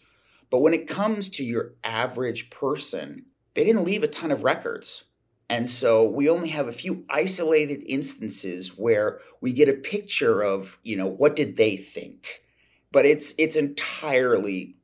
But 0.52 0.60
when 0.60 0.74
it 0.74 0.90
comes 0.90 1.30
to 1.32 1.46
your 1.46 1.76
average 1.86 2.50
person 2.50 3.26
they 3.54 3.64
didn't 3.64 3.86
leave 3.86 4.04
a 4.04 4.08
ton 4.08 4.32
of 4.32 4.44
records 4.44 5.06
and 5.54 5.70
so 5.70 6.04
we 6.10 6.30
only 6.30 6.50
have 6.50 6.68
a 6.68 6.74
few 6.74 7.06
isolated 7.12 7.84
instances 7.86 8.70
where 8.70 9.20
we 9.40 9.54
get 9.54 9.70
a 9.70 9.74
picture 9.74 10.42
of, 10.42 10.80
you 10.82 10.96
know, 10.96 11.06
what 11.06 11.36
did 11.36 11.58
they 11.58 11.78
think? 11.78 12.42
But 12.92 13.06
it's 13.06 13.36
it's 13.38 13.56
entirely 13.56 14.78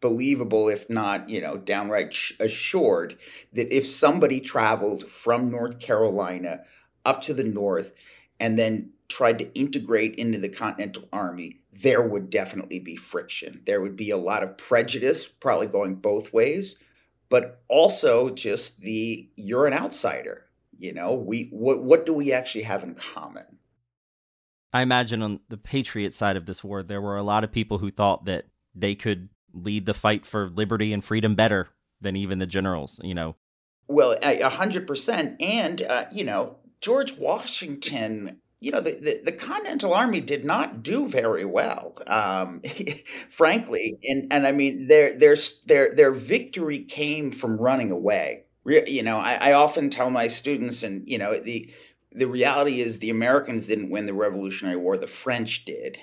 believable 0.00 0.68
if 0.68 0.88
not, 0.88 1.28
you 1.28 1.40
know, 1.40 1.56
downright 1.56 2.16
assured 2.38 3.18
that 3.52 3.76
if 3.76 3.84
somebody 3.84 4.38
traveled 4.38 5.10
from 5.10 5.50
North 5.50 5.80
Carolina 5.80 6.60
up 7.04 7.22
to 7.22 7.34
the 7.34 7.42
north 7.42 7.92
and 8.38 8.56
then 8.56 8.92
tried 9.08 9.40
to 9.40 9.52
integrate 9.58 10.14
into 10.14 10.38
the 10.38 10.48
Continental 10.48 11.08
Army, 11.12 11.58
there 11.72 12.02
would 12.02 12.30
definitely 12.30 12.78
be 12.78 12.94
friction. 12.94 13.60
There 13.66 13.80
would 13.80 13.96
be 13.96 14.10
a 14.10 14.16
lot 14.16 14.44
of 14.44 14.56
prejudice, 14.56 15.26
probably 15.26 15.66
going 15.66 15.96
both 15.96 16.32
ways 16.32 16.78
but 17.32 17.62
also 17.68 18.28
just 18.28 18.82
the 18.82 19.26
you're 19.36 19.66
an 19.66 19.72
outsider. 19.72 20.44
You 20.76 20.92
know, 20.92 21.14
we 21.14 21.48
what 21.50 21.82
what 21.82 22.04
do 22.04 22.12
we 22.12 22.30
actually 22.30 22.64
have 22.64 22.82
in 22.82 22.94
common? 22.94 23.46
I 24.70 24.82
imagine 24.82 25.22
on 25.22 25.40
the 25.48 25.56
patriot 25.56 26.12
side 26.12 26.36
of 26.36 26.44
this 26.44 26.62
war, 26.62 26.82
there 26.82 27.00
were 27.00 27.16
a 27.16 27.22
lot 27.22 27.42
of 27.42 27.50
people 27.50 27.78
who 27.78 27.90
thought 27.90 28.26
that 28.26 28.44
they 28.74 28.94
could 28.94 29.30
lead 29.54 29.86
the 29.86 29.94
fight 29.94 30.26
for 30.26 30.50
liberty 30.50 30.92
and 30.92 31.02
freedom 31.02 31.34
better 31.34 31.70
than 32.02 32.16
even 32.16 32.38
the 32.38 32.46
generals. 32.46 33.00
You 33.02 33.14
know, 33.14 33.36
well, 33.88 34.14
a 34.22 34.50
hundred 34.50 34.86
percent, 34.86 35.40
and 35.40 35.80
uh, 35.80 36.04
you 36.12 36.24
know, 36.24 36.58
George 36.82 37.16
Washington 37.16 38.41
you 38.62 38.70
know, 38.70 38.80
the, 38.80 38.92
the, 38.92 39.20
the, 39.24 39.32
Continental 39.32 39.92
Army 39.92 40.20
did 40.20 40.44
not 40.44 40.84
do 40.84 41.08
very 41.08 41.44
well, 41.44 41.94
um, 42.06 42.62
frankly. 43.28 43.98
And 44.04 44.32
and 44.32 44.46
I 44.46 44.52
mean, 44.52 44.86
their 44.86 45.18
their 45.18 45.34
their 45.66 45.94
their 45.96 46.12
victory 46.12 46.78
came 46.84 47.32
from 47.32 47.58
running 47.58 47.90
away. 47.90 48.44
Re- 48.62 48.88
you 48.88 49.02
know, 49.02 49.18
I, 49.18 49.34
I 49.34 49.52
often 49.54 49.90
tell 49.90 50.10
my 50.10 50.28
students, 50.28 50.84
and 50.84 51.02
you 51.08 51.18
know, 51.18 51.40
the 51.40 51.72
the 52.12 52.28
reality 52.28 52.80
is 52.80 53.00
the 53.00 53.10
Americans 53.10 53.66
didn't 53.66 53.90
win 53.90 54.06
the 54.06 54.14
Revolutionary 54.14 54.76
War; 54.76 54.96
the 54.96 55.08
French 55.08 55.64
did, 55.64 55.98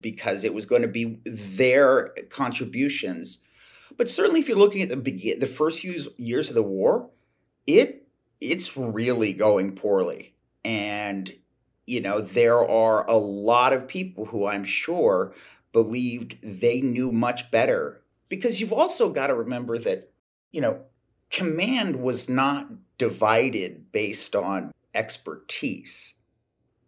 because 0.00 0.44
it 0.44 0.54
was 0.54 0.64
going 0.64 0.82
to 0.82 0.88
be 0.88 1.20
their 1.26 2.14
contributions. 2.30 3.42
But 3.98 4.08
certainly, 4.08 4.40
if 4.40 4.48
you're 4.48 4.56
looking 4.56 4.80
at 4.80 4.88
the 4.88 4.96
begin, 4.96 5.40
the 5.40 5.46
first 5.46 5.80
few 5.80 6.02
years 6.16 6.48
of 6.48 6.54
the 6.54 6.62
war, 6.62 7.10
it 7.66 8.06
it's 8.40 8.78
really 8.78 9.34
going 9.34 9.74
poorly, 9.74 10.34
and 10.64 11.30
you 11.88 12.02
know, 12.02 12.20
there 12.20 12.58
are 12.58 13.08
a 13.08 13.16
lot 13.16 13.72
of 13.72 13.88
people 13.88 14.26
who 14.26 14.46
I'm 14.46 14.64
sure 14.64 15.32
believed 15.72 16.36
they 16.42 16.80
knew 16.82 17.10
much 17.10 17.50
better 17.50 18.02
because 18.28 18.60
you've 18.60 18.72
also 18.72 19.08
got 19.08 19.28
to 19.28 19.34
remember 19.34 19.78
that, 19.78 20.10
you 20.52 20.60
know, 20.60 20.80
command 21.30 21.96
was 21.96 22.28
not 22.28 22.68
divided 22.98 23.90
based 23.90 24.36
on 24.36 24.72
expertise. 24.94 26.14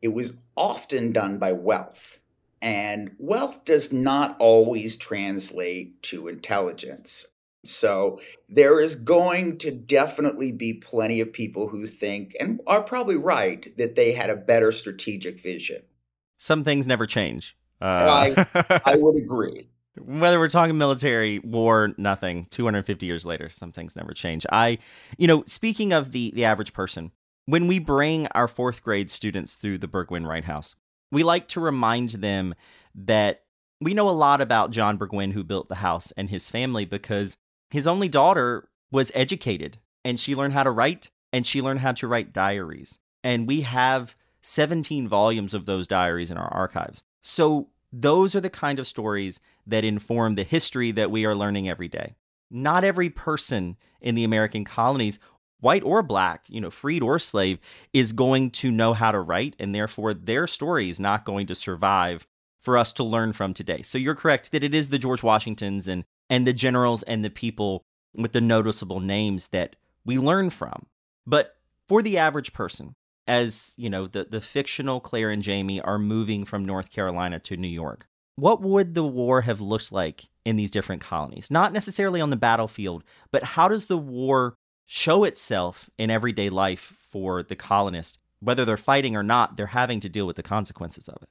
It 0.02 0.08
was 0.08 0.36
often 0.56 1.12
done 1.12 1.38
by 1.38 1.52
wealth. 1.52 2.18
And 2.60 3.12
wealth 3.18 3.64
does 3.64 3.92
not 3.92 4.36
always 4.38 4.98
translate 4.98 6.02
to 6.04 6.28
intelligence. 6.28 7.26
So 7.64 8.20
there 8.49 8.81
is 8.81 8.94
going 8.94 9.59
to 9.59 9.70
definitely 9.70 10.53
be 10.53 10.75
plenty 10.75 11.20
of 11.20 11.33
people 11.33 11.68
who 11.68 11.87
think, 11.87 12.35
and 12.40 12.61
are 12.66 12.83
probably 12.83 13.16
right, 13.16 13.77
that 13.77 13.96
they 13.96 14.12
had 14.12 14.31
a 14.31 14.37
better 14.37 14.73
strategic 14.73 15.40
vision. 15.40 15.83
Some 16.38 16.64
things 16.64 16.87
never 16.87 17.07
change. 17.07 17.57
Uh... 17.81 18.44
I, 18.55 18.81
I 18.85 18.96
would 18.96 19.16
agree. 19.23 19.68
Whether 19.99 20.38
we're 20.38 20.49
talking 20.49 20.79
military, 20.79 21.40
war, 21.40 21.92
nothing. 21.99 22.46
250 22.51 23.05
years 23.05 23.27
later, 23.27 23.51
some 23.51 23.73
things 23.73 23.96
never 23.96 24.14
change. 24.14 24.46
I, 24.51 24.79
you 25.18 25.27
know, 25.27 25.42
speaking 25.46 25.92
of 25.92 26.12
the 26.12 26.31
the 26.35 26.44
average 26.44 26.73
person, 26.73 27.11
when 27.44 27.66
we 27.66 27.79
bring 27.79 28.27
our 28.29 28.49
fourth 28.49 28.83
grade 28.83 29.11
students 29.11 29.55
through 29.55 29.79
the 29.79 29.88
Burgwin 29.88 30.27
Wright 30.27 30.44
House, 30.44 30.75
we 31.11 31.23
like 31.25 31.49
to 31.49 31.61
remind 31.61 32.11
them 32.11 32.55
that 32.94 33.42
we 33.81 33.92
know 33.92 34.09
a 34.09 34.11
lot 34.11 34.40
about 34.40 34.70
John 34.70 34.96
Burgwin, 34.96 35.33
who 35.33 35.42
built 35.42 35.68
the 35.68 35.77
house, 35.77 36.12
and 36.12 36.31
his 36.31 36.49
family 36.49 36.85
because 36.85 37.37
his 37.70 37.87
only 37.87 38.09
daughter 38.09 38.68
was 38.90 39.12
educated 39.14 39.78
and 40.04 40.18
she 40.18 40.35
learned 40.35 40.52
how 40.52 40.62
to 40.62 40.70
write 40.70 41.11
and 41.33 41.46
she 41.46 41.62
learned 41.62 41.80
how 41.80 41.92
to 41.92 42.09
write 42.09 42.33
diaries. 42.33 42.98
And 43.22 43.46
we 43.46 43.62
have 43.62 44.16
17 44.42 45.06
volumes 45.06 45.54
of 45.54 45.66
those 45.66 45.87
diaries 45.87 46.30
in 46.30 46.37
our 46.37 46.52
archives. 46.52 47.02
So 47.22 47.68
those 47.92 48.35
are 48.35 48.40
the 48.40 48.50
kind 48.50 48.78
of 48.78 48.87
stories 48.87 49.40
that 49.66 49.85
inform 49.85 50.35
the 50.35 50.42
history 50.42 50.90
that 50.92 51.11
we 51.11 51.24
are 51.24 51.35
learning 51.35 51.68
every 51.68 51.88
day. 51.88 52.14
Not 52.50 52.85
every 52.85 53.11
person 53.11 53.76
in 54.00 54.14
the 54.14 54.24
American 54.24 54.64
colonies, 54.64 55.18
white 55.61 55.85
or 55.85 56.02
black, 56.02 56.44
you 56.48 56.61
know, 56.61 56.70
freed 56.70 57.02
or 57.02 57.18
slave, 57.18 57.59
is 57.92 58.12
going 58.12 58.50
to 58.50 58.70
know 58.70 58.94
how 58.94 59.12
to 59.12 59.20
write, 59.20 59.54
and 59.59 59.74
therefore 59.74 60.14
their 60.14 60.46
story 60.46 60.90
is 60.90 60.98
not 60.98 61.24
going 61.24 61.46
to 61.46 61.54
survive 61.54 62.26
for 62.59 62.76
us 62.76 62.92
to 62.94 63.04
learn 63.04 63.33
from 63.33 63.54
today. 63.54 63.83
So 63.83 63.98
you're 63.98 64.14
correct 64.14 64.52
that 64.52 64.64
it 64.64 64.74
is 64.74 64.88
the 64.88 64.98
George 64.98 65.22
Washingtons 65.22 65.87
and 65.87 66.04
and 66.30 66.46
the 66.46 66.52
generals 66.52 67.02
and 67.02 67.24
the 67.24 67.30
people 67.30 67.84
with 68.14 68.32
the 68.32 68.40
noticeable 68.40 69.00
names 69.00 69.48
that 69.48 69.76
we 70.04 70.16
learn 70.16 70.48
from. 70.48 70.86
But 71.26 71.56
for 71.88 72.00
the 72.02 72.16
average 72.16 72.52
person, 72.52 72.94
as 73.26 73.74
you 73.76 73.90
know, 73.90 74.06
the, 74.06 74.24
the 74.24 74.40
fictional 74.40 75.00
Claire 75.00 75.30
and 75.30 75.42
Jamie 75.42 75.80
are 75.80 75.98
moving 75.98 76.44
from 76.44 76.64
North 76.64 76.90
Carolina 76.90 77.38
to 77.40 77.56
New 77.56 77.68
York, 77.68 78.06
what 78.36 78.62
would 78.62 78.94
the 78.94 79.04
war 79.04 79.42
have 79.42 79.60
looked 79.60 79.92
like 79.92 80.28
in 80.44 80.56
these 80.56 80.70
different 80.70 81.02
colonies? 81.02 81.50
Not 81.50 81.72
necessarily 81.72 82.20
on 82.20 82.30
the 82.30 82.36
battlefield, 82.36 83.04
but 83.30 83.42
how 83.42 83.68
does 83.68 83.86
the 83.86 83.98
war 83.98 84.54
show 84.86 85.24
itself 85.24 85.90
in 85.98 86.10
everyday 86.10 86.48
life 86.48 86.96
for 87.00 87.42
the 87.42 87.56
colonists? 87.56 88.18
Whether 88.40 88.64
they're 88.64 88.78
fighting 88.78 89.14
or 89.14 89.22
not, 89.22 89.56
they're 89.56 89.66
having 89.66 90.00
to 90.00 90.08
deal 90.08 90.26
with 90.26 90.36
the 90.36 90.42
consequences 90.42 91.08
of 91.08 91.22
it. 91.22 91.28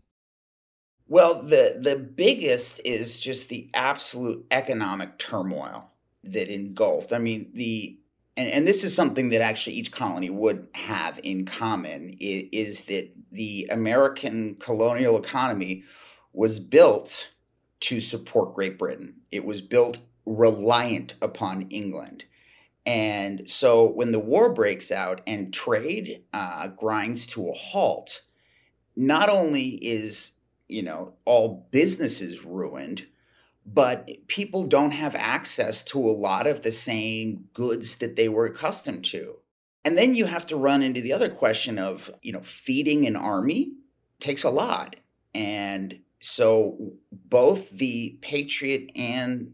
Well, 1.10 1.41
the 1.41 1.76
the 1.82 1.95
biggest 1.95 2.82
is 2.86 3.19
just 3.19 3.50
the 3.50 3.67
absolute 3.74 4.45
economic 4.52 5.17
turmoil 5.17 5.89
that 6.24 6.54
engulfed. 6.54 7.12
I 7.12 7.17
mean, 7.17 7.50
the 7.56 8.00
and, 8.38 8.48
and 8.52 8.67
this 8.67 8.84
is 8.84 8.93
something 8.93 9.30
that 9.30 9.41
actually 9.41 9.76
each 9.76 9.91
colony 9.91 10.30
would 10.30 10.67
have 10.74 11.19
in 11.24 11.45
common 11.45 12.15
is, 12.19 12.43
is 12.52 12.82
that 12.86 13.10
the 13.32 13.67
American 13.72 14.56
colonial 14.60 15.17
economy 15.17 15.84
was 16.32 16.60
built 16.60 17.32
to 17.80 18.00
support 18.00 18.54
Great 18.54 18.78
Britain. 18.78 19.15
It 19.32 19.43
was 19.43 19.62
built 19.62 19.98
reliant 20.28 21.15
upon 21.24 21.63
England. 21.72 22.26
And 22.86 23.50
so 23.50 23.91
when 23.91 24.12
the 24.12 24.19
war 24.19 24.54
breaks 24.54 24.91
out 24.91 25.22
and 25.26 25.52
trade 25.52 26.24
uh, 26.34 26.67
grinds 26.67 27.26
to 27.28 27.50
a 27.50 27.54
halt, 27.54 28.22
not 28.95 29.28
only 29.30 29.69
is 29.82 30.34
you 30.69 30.84
know, 30.84 31.15
all 31.25 31.67
businesses 31.71 32.45
ruined, 32.45 33.05
but 33.65 34.08
people 34.27 34.65
don't 34.65 34.91
have 34.91 35.15
access 35.15 35.84
to 35.86 35.99
a 35.99 36.12
lot 36.12 36.47
of 36.47 36.62
the 36.62 36.71
same 36.71 37.49
goods 37.53 37.97
that 37.97 38.15
they 38.15 38.29
were 38.29 38.45
accustomed 38.45 39.03
to. 39.05 39.36
And 39.84 39.97
then 39.97 40.15
you 40.15 40.25
have 40.25 40.45
to 40.47 40.55
run 40.55 40.82
into 40.82 41.01
the 41.01 41.13
other 41.13 41.29
question 41.29 41.77
of, 41.77 42.12
you 42.21 42.32
know, 42.32 42.41
feeding 42.41 43.05
an 43.05 43.15
army 43.15 43.73
takes 44.19 44.43
a 44.43 44.49
lot. 44.49 44.95
And 45.34 45.99
so 46.19 46.93
both 47.12 47.69
the 47.69 48.17
patriot 48.21 48.91
and 48.95 49.53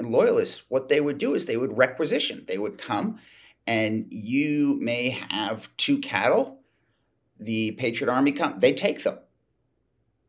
loyalists, 0.00 0.64
what 0.68 0.88
they 0.88 1.00
would 1.00 1.18
do 1.18 1.34
is 1.34 1.46
they 1.46 1.56
would 1.56 1.76
requisition. 1.76 2.44
They 2.46 2.58
would 2.58 2.78
come 2.78 3.18
and 3.66 4.06
you 4.10 4.78
may 4.80 5.10
have 5.30 5.74
two 5.76 5.98
cattle. 5.98 6.60
The 7.38 7.72
Patriot 7.72 8.10
Army 8.10 8.32
come, 8.32 8.58
they 8.58 8.72
take 8.72 9.02
them. 9.02 9.18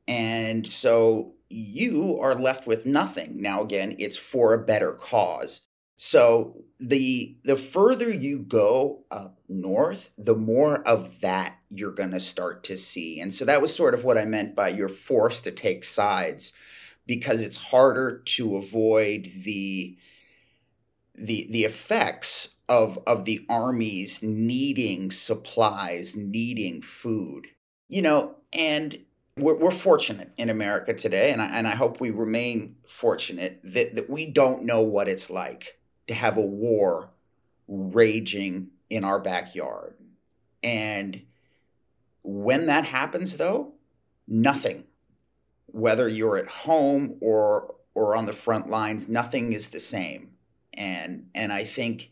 And 0.08 0.66
so 0.68 1.34
you 1.50 2.18
are 2.20 2.36
left 2.36 2.68
with 2.68 2.86
nothing. 2.86 3.42
Now, 3.42 3.62
again, 3.62 3.96
it's 4.00 4.18
for 4.18 4.54
a 4.54 4.66
better 4.66 4.94
cause. 4.94 5.62
So 5.98 6.64
the 6.80 7.38
the 7.44 7.58
further 7.58 8.12
you 8.12 8.40
go 8.40 9.06
up 9.10 9.40
north, 9.50 10.12
the 10.18 10.36
more 10.36 10.88
of 10.88 11.22
that 11.22 11.58
you're 11.72 11.92
going 11.92 12.12
to 12.12 12.20
start 12.20 12.64
to 12.66 12.78
see. 12.78 13.20
And 13.20 13.34
so 13.34 13.46
that 13.46 13.62
was 13.62 13.76
sort 13.76 13.96
of 13.96 14.04
what 14.04 14.18
I 14.18 14.26
meant 14.26 14.56
by 14.56 14.70
you're 14.70 14.90
forced 14.90 15.44
to 15.46 15.52
take 15.52 15.84
sides 15.84 16.54
because 17.08 17.42
it's 17.42 17.58
harder 17.58 18.22
to 18.26 18.58
avoid 18.58 19.32
the 19.44 19.98
the 21.16 21.48
the 21.50 21.64
effects 21.64 22.56
of 22.70 23.00
of 23.08 23.26
the 23.26 23.46
armies 23.50 24.22
needing 24.22 25.10
supplies, 25.10 26.16
needing 26.16 26.82
food. 26.84 27.48
You 27.90 28.04
know, 28.04 28.36
and 28.54 29.00
we're, 29.38 29.56
we're 29.56 29.72
fortunate 29.72 30.32
in 30.38 30.50
America 30.50 30.94
today, 30.94 31.32
and 31.32 31.42
I, 31.42 31.48
and 31.48 31.68
I 31.68 31.76
hope 31.76 32.00
we 32.00 32.12
remain 32.12 32.76
fortunate 32.88 33.60
that, 33.64 33.96
that 33.96 34.10
we 34.10 34.26
don't 34.26 34.64
know 34.64 34.82
what 34.82 35.08
it's 35.08 35.30
like 35.30 35.80
to 36.08 36.14
have 36.14 36.38
a 36.38 36.42
war 36.42 37.10
raging 37.68 38.70
in 38.90 39.04
our 39.04 39.20
backyard. 39.20 39.96
And 40.64 41.22
when 42.24 42.68
that 42.68 42.86
happens, 42.86 43.38
though, 43.38 43.74
nothing, 44.28 44.86
whether 45.68 46.08
you're 46.08 46.38
at 46.38 46.48
home 46.48 47.18
or 47.22 47.76
or 47.94 48.16
on 48.16 48.28
the 48.28 48.34
front 48.34 48.68
lines, 48.68 49.10
nothing 49.10 49.54
is 49.54 49.70
the 49.70 49.80
same. 49.80 50.32
And 50.74 51.30
and 51.34 51.52
I 51.52 51.64
think 51.64 52.12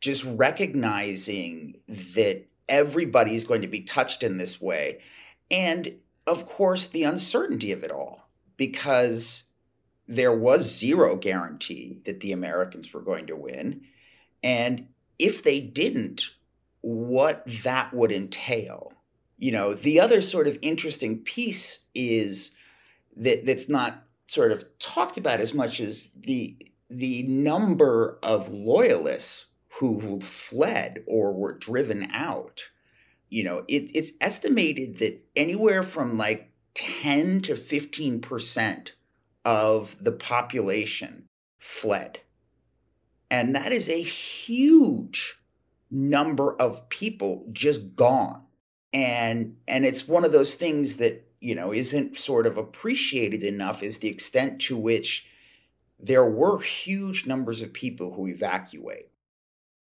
just 0.00 0.24
recognizing 0.24 1.76
that 1.88 2.46
everybody 2.68 3.36
is 3.36 3.44
going 3.44 3.62
to 3.62 3.68
be 3.68 3.82
touched 3.82 4.22
in 4.22 4.38
this 4.38 4.60
way. 4.60 5.00
And 5.50 5.92
of 6.26 6.46
course, 6.46 6.86
the 6.86 7.04
uncertainty 7.04 7.72
of 7.72 7.82
it 7.82 7.90
all, 7.90 8.28
because 8.56 9.44
there 10.06 10.34
was 10.34 10.78
zero 10.78 11.16
guarantee 11.16 12.00
that 12.04 12.20
the 12.20 12.32
Americans 12.32 12.92
were 12.92 13.00
going 13.00 13.26
to 13.26 13.36
win. 13.36 13.82
And 14.42 14.88
if 15.18 15.42
they 15.42 15.60
didn't, 15.60 16.30
what 16.80 17.44
that 17.62 17.92
would 17.92 18.10
entail. 18.10 18.92
You 19.38 19.52
know, 19.52 19.74
the 19.74 20.00
other 20.00 20.20
sort 20.20 20.48
of 20.48 20.58
interesting 20.62 21.18
piece 21.18 21.84
is 21.94 22.56
that 23.16 23.46
that's 23.46 23.68
not 23.68 24.02
sort 24.26 24.52
of 24.52 24.64
talked 24.78 25.18
about 25.18 25.40
as 25.40 25.54
much 25.54 25.80
as 25.80 26.10
the 26.16 26.56
the 26.88 27.22
number 27.22 28.18
of 28.22 28.48
loyalists 28.50 29.46
who, 29.78 30.20
fled 30.20 31.02
or 31.06 31.32
were 31.32 31.56
driven 31.56 32.10
out 32.12 32.62
you 33.30 33.44
know, 33.44 33.64
it, 33.68 33.90
it's 33.94 34.12
estimated 34.20 34.98
that 34.98 35.24
anywhere 35.36 35.82
from 35.82 36.18
like 36.18 36.52
10 36.74 37.42
to 37.42 37.54
15% 37.54 38.90
of 39.44 39.96
the 40.02 40.12
population 40.12 41.26
fled. 41.58 42.20
And 43.30 43.54
that 43.54 43.72
is 43.72 43.88
a 43.88 44.02
huge 44.02 45.40
number 45.90 46.54
of 46.60 46.88
people 46.88 47.46
just 47.52 47.94
gone. 47.96 48.42
And 48.92 49.56
and 49.68 49.86
it's 49.86 50.08
one 50.08 50.24
of 50.24 50.32
those 50.32 50.56
things 50.56 50.96
that, 50.96 51.24
you 51.40 51.54
know, 51.54 51.72
isn't 51.72 52.16
sort 52.16 52.46
of 52.46 52.58
appreciated 52.58 53.44
enough 53.44 53.84
is 53.84 53.98
the 53.98 54.08
extent 54.08 54.60
to 54.62 54.76
which 54.76 55.26
there 55.98 56.24
were 56.24 56.58
huge 56.58 57.26
numbers 57.26 57.62
of 57.62 57.72
people 57.72 58.12
who 58.12 58.26
evacuate. 58.26 59.10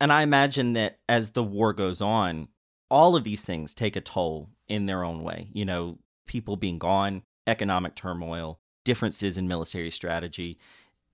And 0.01 0.13
I 0.13 0.23
imagine 0.23 0.73
that 0.73 0.99
as 1.09 1.31
the 1.31 1.45
war 1.45 1.73
goes 1.73 2.01
on, 2.01 2.49
all 2.91 3.17
of 3.17 3.25
these 3.25 3.43
things 3.43 3.75
take 3.75 3.97
a 3.97 4.01
toll 4.01 4.51
in 4.69 4.87
their 4.87 5.05
own 5.05 5.23
way. 5.23 5.49
You 5.53 5.65
know, 5.65 5.99
people 6.27 6.57
being 6.57 6.79
gone, 6.79 7.23
economic 7.47 7.95
turmoil, 7.95 8.59
differences 8.85 9.39
in 9.39 9.49
military 9.49 9.91
strategy. 9.91 10.59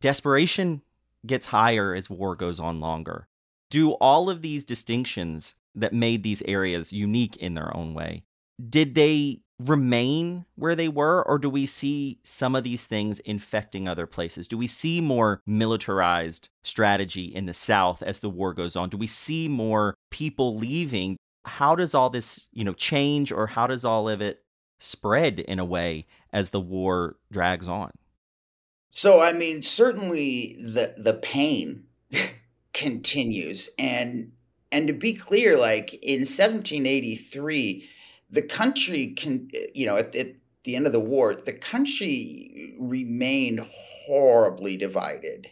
Desperation 0.00 0.82
gets 1.26 1.46
higher 1.46 1.94
as 1.94 2.10
war 2.10 2.36
goes 2.36 2.60
on 2.60 2.80
longer. 2.80 3.28
Do 3.70 3.92
all 3.92 4.30
of 4.30 4.42
these 4.42 4.64
distinctions 4.64 5.54
that 5.74 5.92
made 5.92 6.22
these 6.22 6.42
areas 6.42 6.92
unique 6.92 7.36
in 7.36 7.54
their 7.54 7.76
own 7.76 7.94
way, 7.94 8.24
did 8.68 8.94
they 8.94 9.40
remain 9.58 10.44
where 10.56 10.74
they 10.74 10.88
were, 10.88 11.22
or 11.26 11.38
do 11.38 11.48
we 11.48 11.66
see 11.66 12.18
some 12.24 12.54
of 12.54 12.64
these 12.64 12.86
things 12.86 13.18
infecting 13.20 13.88
other 13.88 14.06
places? 14.06 14.46
Do 14.46 14.58
we 14.58 14.66
see 14.66 15.00
more 15.00 15.40
militarized 15.46 16.48
strategy 16.62 17.24
in 17.24 17.46
the 17.46 17.54
South 17.54 18.02
as 18.02 18.20
the 18.20 18.28
war 18.28 18.52
goes 18.52 18.76
on? 18.76 18.90
Do 18.90 18.96
we 18.96 19.06
see 19.06 19.48
more 19.48 19.94
people 20.10 20.56
leaving 20.56 21.16
how 21.46 21.74
does 21.74 21.94
all 21.94 22.10
this, 22.10 22.48
you 22.52 22.64
know, 22.64 22.74
change 22.74 23.32
or 23.32 23.46
how 23.46 23.66
does 23.66 23.84
all 23.84 24.08
of 24.08 24.20
it 24.20 24.42
spread 24.78 25.38
in 25.38 25.58
a 25.58 25.64
way 25.64 26.06
as 26.32 26.50
the 26.50 26.60
war 26.60 27.16
drags 27.30 27.68
on? 27.68 27.92
So 28.90 29.20
I 29.20 29.32
mean, 29.32 29.62
certainly 29.62 30.56
the 30.60 30.94
the 30.96 31.14
pain 31.14 31.84
continues 32.72 33.70
and 33.78 34.32
and 34.72 34.88
to 34.88 34.92
be 34.92 35.14
clear 35.14 35.58
like 35.58 35.94
in 35.94 36.20
1783 36.20 37.88
the 38.30 38.42
country 38.42 39.08
can 39.08 39.50
you 39.74 39.86
know 39.86 39.96
at, 39.96 40.14
at 40.14 40.28
the 40.64 40.76
end 40.76 40.86
of 40.86 40.92
the 40.92 41.00
war 41.00 41.34
the 41.34 41.52
country 41.52 42.74
remained 42.78 43.60
horribly 44.06 44.76
divided 44.76 45.50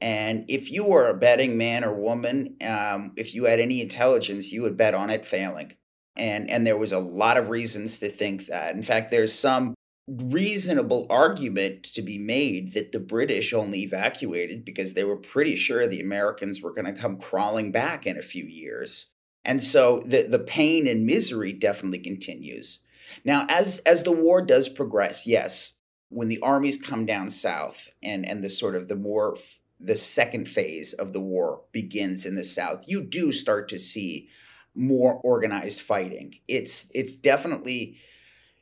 and 0.00 0.44
if 0.48 0.70
you 0.70 0.84
were 0.84 1.08
a 1.08 1.14
betting 1.14 1.58
man 1.58 1.84
or 1.84 1.92
woman, 1.92 2.56
um, 2.66 3.12
if 3.16 3.34
you 3.34 3.44
had 3.44 3.58
any 3.58 3.80
intelligence, 3.80 4.52
you 4.52 4.62
would 4.62 4.76
bet 4.76 4.94
on 4.94 5.10
it 5.10 5.24
failing. 5.24 5.72
And 6.16 6.48
and 6.50 6.66
there 6.66 6.78
was 6.78 6.92
a 6.92 6.98
lot 6.98 7.36
of 7.36 7.48
reasons 7.48 7.98
to 8.00 8.08
think 8.08 8.46
that. 8.46 8.74
In 8.74 8.82
fact, 8.82 9.10
there's 9.10 9.32
some 9.32 9.74
reasonable 10.08 11.06
argument 11.10 11.82
to 11.82 12.02
be 12.02 12.18
made 12.18 12.72
that 12.72 12.92
the 12.92 13.00
British 13.00 13.52
only 13.52 13.82
evacuated 13.82 14.64
because 14.64 14.94
they 14.94 15.04
were 15.04 15.16
pretty 15.16 15.54
sure 15.54 15.86
the 15.86 16.00
Americans 16.00 16.62
were 16.62 16.72
going 16.72 16.86
to 16.86 17.00
come 17.00 17.18
crawling 17.18 17.70
back 17.72 18.06
in 18.06 18.16
a 18.16 18.22
few 18.22 18.44
years. 18.44 19.06
And 19.44 19.62
so 19.62 20.00
the, 20.00 20.22
the 20.22 20.38
pain 20.38 20.86
and 20.86 21.06
misery 21.06 21.52
definitely 21.52 22.00
continues. 22.00 22.80
Now, 23.24 23.46
as 23.48 23.78
as 23.80 24.02
the 24.02 24.12
war 24.12 24.42
does 24.42 24.68
progress, 24.68 25.26
yes, 25.26 25.74
when 26.08 26.28
the 26.28 26.40
armies 26.40 26.80
come 26.80 27.04
down 27.06 27.30
south 27.30 27.88
and 28.02 28.28
and 28.28 28.42
the 28.42 28.50
sort 28.50 28.76
of 28.76 28.88
the 28.88 28.96
more 28.96 29.36
the 29.80 29.96
second 29.96 30.48
phase 30.48 30.92
of 30.92 31.12
the 31.12 31.20
war 31.20 31.62
begins 31.72 32.26
in 32.26 32.34
the 32.34 32.44
South, 32.44 32.88
you 32.88 33.02
do 33.02 33.32
start 33.32 33.68
to 33.68 33.78
see 33.78 34.28
more 34.74 35.14
organized 35.24 35.80
fighting. 35.80 36.34
It's 36.46 36.90
it's 36.94 37.16
definitely 37.16 37.98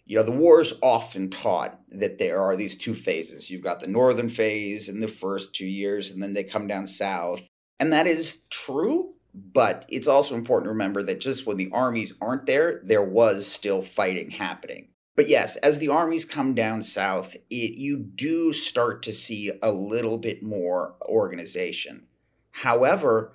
you 0.05 0.17
know 0.17 0.23
the 0.23 0.33
war 0.33 0.61
is 0.61 0.75
often 0.83 1.31
taught 1.31 1.79
that 1.91 2.19
there 2.19 2.41
are 2.41 2.57
these 2.57 2.77
two 2.77 2.95
phases. 2.95 3.51
You've 3.51 3.63
got 3.63 3.81
the 3.81 3.87
northern 3.87 4.29
phase 4.29 4.89
in 4.89 5.01
the 5.01 5.09
first 5.09 5.55
two 5.55 5.67
years, 5.67 6.11
and 6.11 6.23
then 6.23 6.33
they 6.33 6.45
come 6.45 6.67
down 6.67 6.87
south, 6.87 7.43
and 7.81 7.93
that 7.93 8.07
is 8.07 8.43
true. 8.51 9.13
But 9.35 9.85
it's 9.91 10.09
also 10.09 10.35
important 10.35 10.65
to 10.65 10.71
remember 10.71 11.03
that 11.03 11.21
just 11.21 11.47
when 11.47 11.59
the 11.59 11.71
armies 11.71 12.15
aren't 12.23 12.47
there, 12.47 12.81
there 12.85 13.05
was 13.05 13.47
still 13.47 13.83
fighting 13.83 14.31
happening 14.31 14.89
but 15.17 15.29
yes, 15.29 15.57
as 15.57 15.79
the 15.79 15.89
armies 15.89 16.27
come 16.27 16.55
down 16.55 16.83
south, 16.83 17.35
it, 17.51 17.79
you 17.79 17.97
do 17.97 18.53
start 18.53 19.03
to 19.05 19.13
see 19.13 19.51
a 19.63 19.73
little 19.73 20.19
bit 20.19 20.43
more 20.43 20.95
organization. 21.03 22.07
However, 22.51 23.35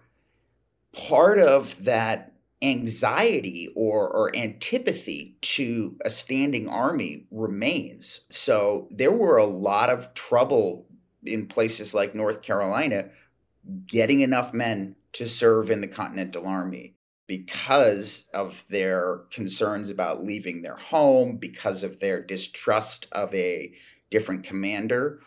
part 0.93 1.39
of 1.39 1.83
that 1.83 2.33
anxiety 2.61 3.69
or, 3.75 4.07
or 4.09 4.35
antipathy 4.35 5.35
to 5.41 5.97
a 6.05 6.09
standing 6.09 6.67
army 6.67 7.25
remains. 7.31 8.21
So 8.29 8.87
there 8.91 9.11
were 9.11 9.37
a 9.37 9.45
lot 9.45 9.89
of 9.89 10.13
trouble 10.13 10.85
in 11.23 11.47
places 11.47 11.95
like 11.95 12.13
North 12.13 12.43
Carolina 12.43 13.09
getting 13.87 14.21
enough 14.21 14.53
men 14.53 14.95
to 15.13 15.27
serve 15.27 15.69
in 15.69 15.81
the 15.81 15.87
Continental 15.87 16.47
Army 16.47 16.95
because 17.31 18.27
of 18.33 18.65
their 18.67 19.19
concerns 19.31 19.89
about 19.89 20.21
leaving 20.21 20.61
their 20.61 20.75
home, 20.75 21.37
because 21.37 21.81
of 21.81 21.97
their 21.97 22.21
distrust 22.21 23.07
of 23.13 23.33
a 23.33 23.73
different 24.09 24.43
commander, 24.43 25.21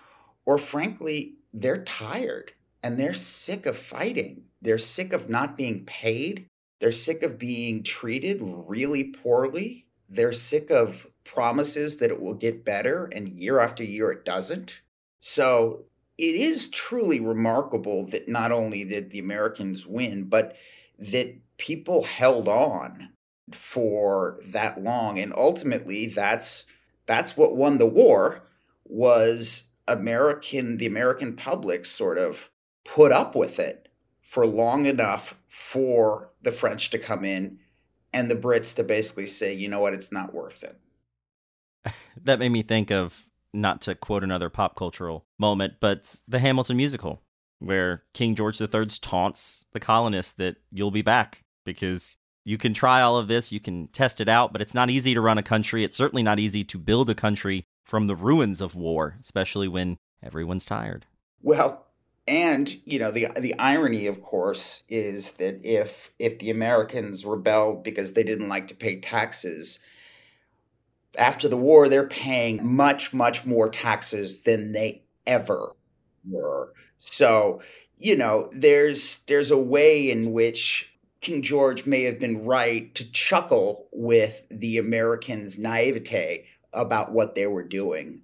or 0.44 0.58
frankly, 0.58 1.36
they're 1.54 1.82
tired 1.84 2.52
and 2.82 3.00
they're 3.00 3.14
sick 3.14 3.64
of 3.64 3.74
fighting. 3.74 4.42
They're 4.60 4.76
sick 4.76 5.14
of 5.14 5.30
not 5.30 5.56
being 5.56 5.86
paid. 5.86 6.46
They're 6.78 6.92
sick 6.92 7.22
of 7.22 7.38
being 7.38 7.82
treated 7.82 8.42
really 8.42 9.04
poorly. 9.04 9.86
They're 10.10 10.34
sick 10.34 10.70
of 10.70 11.06
promises 11.24 11.96
that 11.96 12.10
it 12.10 12.20
will 12.20 12.34
get 12.34 12.66
better 12.66 13.06
and 13.06 13.30
year 13.30 13.60
after 13.60 13.82
year 13.82 14.10
it 14.10 14.26
doesn't. 14.26 14.78
So 15.20 15.86
it 16.18 16.34
is 16.34 16.68
truly 16.68 17.20
remarkable 17.20 18.04
that 18.08 18.28
not 18.28 18.52
only 18.52 18.84
did 18.84 19.10
the 19.10 19.20
Americans 19.20 19.86
win, 19.86 20.24
but 20.24 20.54
that 20.98 21.34
people 21.58 22.04
held 22.04 22.48
on 22.48 23.10
for 23.52 24.40
that 24.46 24.82
long 24.82 25.18
and 25.18 25.32
ultimately 25.36 26.06
that's 26.06 26.66
that's 27.06 27.36
what 27.36 27.56
won 27.56 27.78
the 27.78 27.86
war 27.86 28.42
was 28.84 29.74
American 29.86 30.78
the 30.78 30.86
American 30.86 31.36
public 31.36 31.84
sort 31.84 32.18
of 32.18 32.50
put 32.84 33.12
up 33.12 33.34
with 33.34 33.58
it 33.58 33.88
for 34.22 34.46
long 34.46 34.86
enough 34.86 35.36
for 35.48 36.30
the 36.42 36.50
French 36.50 36.90
to 36.90 36.98
come 36.98 37.24
in 37.24 37.58
and 38.12 38.30
the 38.30 38.36
Brits 38.36 38.74
to 38.76 38.84
basically 38.84 39.26
say, 39.26 39.54
you 39.54 39.68
know 39.68 39.80
what, 39.80 39.94
it's 39.94 40.10
not 40.10 40.34
worth 40.34 40.64
it. 40.64 40.80
that 42.24 42.38
made 42.38 42.50
me 42.50 42.62
think 42.62 42.90
of 42.90 43.26
not 43.52 43.80
to 43.82 43.94
quote 43.94 44.24
another 44.24 44.50
pop 44.50 44.76
cultural 44.76 45.26
moment, 45.38 45.74
but 45.80 46.16
the 46.26 46.38
Hamilton 46.38 46.76
musical, 46.76 47.22
where 47.60 48.02
King 48.12 48.34
George 48.34 48.60
III 48.60 48.86
taunts 49.00 49.66
the 49.72 49.80
colonists 49.80 50.32
that 50.32 50.56
you'll 50.72 50.90
be 50.90 51.02
back 51.02 51.43
because 51.64 52.16
you 52.44 52.58
can 52.58 52.74
try 52.74 53.00
all 53.00 53.16
of 53.16 53.28
this, 53.28 53.52
you 53.52 53.60
can 53.60 53.88
test 53.88 54.20
it 54.20 54.28
out, 54.28 54.52
but 54.52 54.60
it's 54.60 54.74
not 54.74 54.90
easy 54.90 55.14
to 55.14 55.20
run 55.20 55.38
a 55.38 55.42
country. 55.42 55.84
It's 55.84 55.96
certainly 55.96 56.22
not 56.22 56.38
easy 56.38 56.64
to 56.64 56.78
build 56.78 57.08
a 57.08 57.14
country 57.14 57.64
from 57.84 58.06
the 58.06 58.16
ruins 58.16 58.60
of 58.60 58.74
war, 58.74 59.16
especially 59.20 59.68
when 59.68 59.98
everyone's 60.22 60.66
tired. 60.66 61.06
Well, 61.42 61.86
and 62.26 62.74
you 62.86 62.98
know 62.98 63.10
the 63.10 63.28
the 63.38 63.54
irony 63.58 64.06
of 64.06 64.22
course 64.22 64.84
is 64.88 65.32
that 65.32 65.60
if 65.62 66.10
if 66.18 66.38
the 66.38 66.50
Americans 66.50 67.26
rebelled 67.26 67.84
because 67.84 68.14
they 68.14 68.22
didn't 68.22 68.48
like 68.48 68.68
to 68.68 68.74
pay 68.74 68.98
taxes, 69.00 69.78
after 71.18 71.48
the 71.48 71.56
war, 71.56 71.88
they're 71.88 72.06
paying 72.06 72.64
much, 72.64 73.12
much 73.12 73.44
more 73.44 73.68
taxes 73.68 74.42
than 74.42 74.72
they 74.72 75.02
ever 75.26 75.72
were. 76.28 76.72
So, 76.98 77.60
you 77.96 78.16
know, 78.16 78.48
there's 78.52 79.24
there's 79.26 79.50
a 79.50 79.58
way 79.58 80.10
in 80.10 80.32
which 80.32 80.90
King 81.24 81.42
George 81.42 81.86
may 81.86 82.02
have 82.02 82.18
been 82.18 82.44
right 82.44 82.94
to 82.94 83.10
chuckle 83.10 83.88
with 83.92 84.44
the 84.50 84.78
Americans' 84.78 85.58
naivete 85.58 86.44
about 86.72 87.12
what 87.12 87.34
they 87.34 87.46
were 87.46 87.62
doing. 87.62 88.20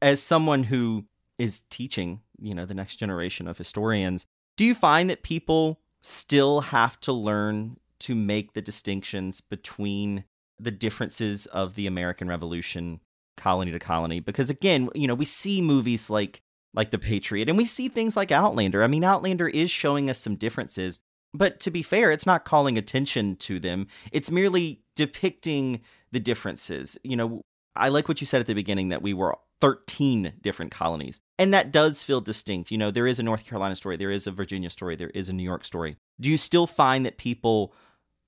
As 0.00 0.22
someone 0.22 0.62
who 0.64 1.04
is 1.38 1.62
teaching, 1.70 2.20
you 2.38 2.54
know, 2.54 2.64
the 2.64 2.74
next 2.74 2.96
generation 2.96 3.48
of 3.48 3.58
historians, 3.58 4.26
do 4.56 4.64
you 4.64 4.74
find 4.74 5.10
that 5.10 5.24
people 5.24 5.80
still 6.02 6.60
have 6.60 7.00
to 7.00 7.12
learn 7.12 7.76
to 7.98 8.14
make 8.14 8.54
the 8.54 8.62
distinctions 8.62 9.40
between 9.40 10.24
the 10.58 10.70
differences 10.70 11.46
of 11.46 11.74
the 11.74 11.86
American 11.86 12.28
Revolution 12.28 13.00
colony 13.36 13.72
to 13.72 13.78
colony 13.78 14.20
because 14.20 14.50
again, 14.50 14.88
you 14.94 15.08
know, 15.08 15.14
we 15.14 15.24
see 15.24 15.62
movies 15.62 16.10
like 16.10 16.42
like 16.74 16.90
The 16.90 16.98
Patriot 16.98 17.48
and 17.48 17.58
we 17.58 17.64
see 17.64 17.88
things 17.88 18.16
like 18.16 18.30
Outlander. 18.30 18.84
I 18.84 18.86
mean, 18.86 19.02
Outlander 19.02 19.48
is 19.48 19.70
showing 19.70 20.08
us 20.08 20.18
some 20.18 20.36
differences, 20.36 21.00
but 21.32 21.60
to 21.60 21.70
be 21.70 21.82
fair, 21.82 22.10
it's 22.10 22.26
not 22.26 22.44
calling 22.44 22.76
attention 22.78 23.36
to 23.36 23.60
them. 23.60 23.86
It's 24.12 24.30
merely 24.30 24.82
depicting 24.96 25.80
the 26.12 26.20
differences. 26.20 26.98
You 27.02 27.16
know, 27.16 27.42
I 27.76 27.88
like 27.88 28.08
what 28.08 28.20
you 28.20 28.26
said 28.26 28.40
at 28.40 28.46
the 28.46 28.54
beginning 28.54 28.88
that 28.88 29.02
we 29.02 29.14
were 29.14 29.36
13 29.60 30.34
different 30.40 30.72
colonies. 30.72 31.20
And 31.38 31.52
that 31.54 31.70
does 31.70 32.02
feel 32.02 32.20
distinct. 32.20 32.70
You 32.70 32.78
know, 32.78 32.90
there 32.90 33.06
is 33.06 33.18
a 33.18 33.22
North 33.22 33.44
Carolina 33.44 33.76
story, 33.76 33.96
there 33.96 34.10
is 34.10 34.26
a 34.26 34.32
Virginia 34.32 34.70
story, 34.70 34.96
there 34.96 35.10
is 35.10 35.28
a 35.28 35.32
New 35.32 35.42
York 35.42 35.64
story. 35.64 35.96
Do 36.20 36.30
you 36.30 36.38
still 36.38 36.66
find 36.66 37.04
that 37.06 37.18
people 37.18 37.74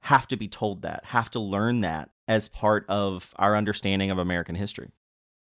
have 0.02 0.26
to 0.28 0.36
be 0.36 0.48
told 0.48 0.82
that, 0.82 1.04
have 1.06 1.30
to 1.30 1.38
learn 1.38 1.80
that 1.80 2.10
as 2.26 2.48
part 2.48 2.84
of 2.88 3.32
our 3.36 3.56
understanding 3.56 4.10
of 4.10 4.18
American 4.18 4.54
history. 4.54 4.90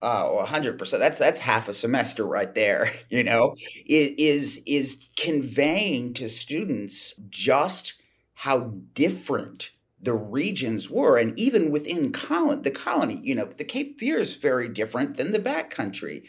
Oh, 0.04 0.44
100%. 0.44 0.98
That's 0.98 1.18
that's 1.18 1.38
half 1.38 1.68
a 1.68 1.72
semester 1.72 2.26
right 2.26 2.52
there, 2.54 2.92
you 3.08 3.22
know. 3.22 3.54
Is 3.86 4.60
is 4.66 5.04
conveying 5.16 6.14
to 6.14 6.28
students 6.28 7.14
just 7.30 7.94
how 8.34 8.74
different 8.94 9.70
the 10.02 10.12
regions 10.12 10.90
were 10.90 11.16
and 11.16 11.38
even 11.38 11.70
within 11.70 12.12
colon, 12.12 12.62
the 12.62 12.72
colony, 12.72 13.20
you 13.22 13.36
know, 13.36 13.44
the 13.44 13.62
Cape 13.64 14.00
Fear 14.00 14.18
is 14.18 14.34
very 14.34 14.68
different 14.68 15.16
than 15.16 15.30
the 15.30 15.38
back 15.38 15.70
country. 15.70 16.24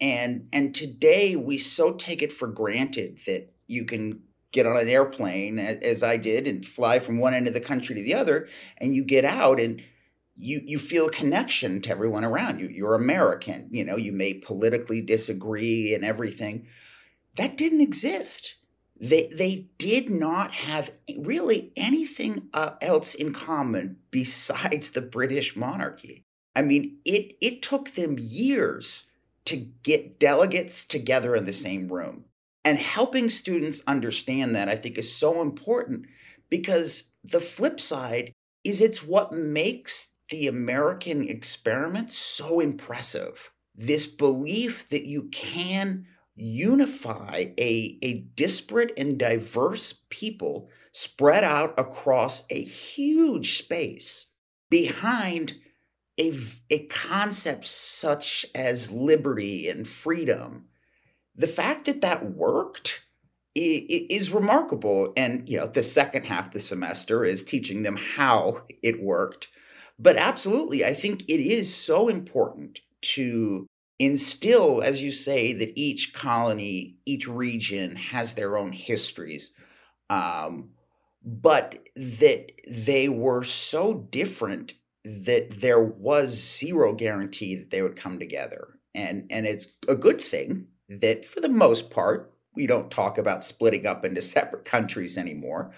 And 0.00 0.46
and 0.52 0.74
today 0.74 1.34
we 1.34 1.56
so 1.56 1.94
take 1.94 2.20
it 2.20 2.32
for 2.32 2.48
granted 2.48 3.22
that 3.26 3.50
you 3.66 3.86
can 3.86 4.20
get 4.52 4.66
on 4.66 4.76
an 4.76 4.88
airplane 4.88 5.58
as 5.58 6.02
I 6.02 6.18
did 6.18 6.46
and 6.46 6.64
fly 6.64 6.98
from 6.98 7.18
one 7.18 7.32
end 7.32 7.48
of 7.48 7.54
the 7.54 7.60
country 7.60 7.96
to 7.96 8.02
the 8.02 8.14
other 8.14 8.48
and 8.78 8.94
you 8.94 9.02
get 9.02 9.24
out 9.24 9.58
and 9.58 9.82
you 10.36 10.60
you 10.64 10.78
feel 10.78 11.08
connection 11.08 11.80
to 11.82 11.90
everyone 11.90 12.24
around 12.24 12.60
you. 12.60 12.68
You're 12.68 12.94
American 12.94 13.68
you 13.70 13.84
know 13.84 13.96
you 13.96 14.12
may 14.12 14.34
politically 14.34 15.00
disagree 15.00 15.94
and 15.94 16.04
everything. 16.04 16.66
That 17.36 17.56
didn't 17.56 17.80
exist. 17.80 18.56
They 19.00 19.26
they 19.28 19.68
did 19.78 20.10
not 20.10 20.52
have 20.52 20.90
really 21.18 21.72
anything 21.76 22.48
uh, 22.52 22.72
else 22.80 23.14
in 23.14 23.32
common 23.32 23.96
besides 24.10 24.90
the 24.90 25.02
British 25.02 25.56
monarchy. 25.56 26.24
I 26.56 26.62
mean 26.62 26.98
it 27.04 27.36
it 27.40 27.62
took 27.62 27.92
them 27.92 28.16
years 28.18 29.06
to 29.46 29.56
get 29.56 30.18
delegates 30.18 30.84
together 30.84 31.36
in 31.36 31.44
the 31.44 31.52
same 31.52 31.88
room. 31.88 32.24
And 32.64 32.78
helping 32.78 33.28
students 33.28 33.82
understand 33.86 34.56
that, 34.56 34.70
I 34.70 34.76
think, 34.76 34.96
is 34.96 35.14
so 35.14 35.42
important 35.42 36.06
because 36.48 37.12
the 37.22 37.40
flip 37.40 37.78
side 37.78 38.32
is 38.64 38.80
it's 38.80 39.02
what 39.02 39.32
makes 39.32 40.13
the 40.30 40.48
American 40.48 41.28
experiment 41.28 42.10
so 42.10 42.60
impressive. 42.60 43.50
This 43.74 44.06
belief 44.06 44.88
that 44.90 45.04
you 45.04 45.28
can 45.30 46.06
unify 46.36 47.46
a, 47.58 47.98
a 48.02 48.20
disparate 48.34 48.92
and 48.96 49.18
diverse 49.18 50.02
people 50.10 50.68
spread 50.92 51.44
out 51.44 51.74
across 51.78 52.44
a 52.50 52.62
huge 52.62 53.58
space 53.58 54.30
behind 54.70 55.54
a, 56.18 56.38
a 56.70 56.86
concept 56.86 57.66
such 57.66 58.46
as 58.54 58.90
liberty 58.90 59.68
and 59.68 59.86
freedom 59.86 60.66
the 61.36 61.48
fact 61.48 61.86
that 61.86 62.00
that 62.02 62.32
worked 62.32 63.00
is 63.54 64.30
remarkable. 64.30 65.12
And, 65.16 65.48
you 65.48 65.58
know, 65.58 65.66
the 65.66 65.82
second 65.82 66.24
half 66.24 66.48
of 66.48 66.52
the 66.52 66.60
semester 66.60 67.24
is 67.24 67.44
teaching 67.44 67.82
them 67.82 67.96
how 67.96 68.62
it 68.82 69.02
worked. 69.02 69.48
But 69.98 70.16
absolutely, 70.16 70.84
I 70.84 70.92
think 70.92 71.22
it 71.22 71.40
is 71.40 71.74
so 71.74 72.08
important 72.08 72.80
to 73.02 73.66
instill, 73.98 74.82
as 74.82 75.00
you 75.00 75.12
say, 75.12 75.52
that 75.52 75.78
each 75.78 76.12
colony, 76.12 76.96
each 77.06 77.28
region 77.28 77.96
has 77.96 78.34
their 78.34 78.56
own 78.56 78.72
histories. 78.72 79.52
Um, 80.10 80.70
but 81.24 81.88
that 81.96 82.50
they 82.68 83.08
were 83.08 83.42
so 83.44 83.94
different 84.10 84.74
that 85.04 85.50
there 85.60 85.82
was 85.82 86.30
zero 86.30 86.94
guarantee 86.94 87.56
that 87.56 87.70
they 87.70 87.82
would 87.82 87.96
come 87.96 88.18
together. 88.18 88.78
And 88.94 89.26
and 89.30 89.46
it's 89.46 89.72
a 89.88 89.94
good 89.94 90.20
thing 90.20 90.66
that 90.88 91.24
for 91.24 91.40
the 91.40 91.48
most 91.48 91.90
part, 91.90 92.32
we 92.54 92.66
don't 92.66 92.90
talk 92.90 93.18
about 93.18 93.44
splitting 93.44 93.86
up 93.86 94.04
into 94.04 94.22
separate 94.22 94.64
countries 94.64 95.18
anymore. 95.18 95.72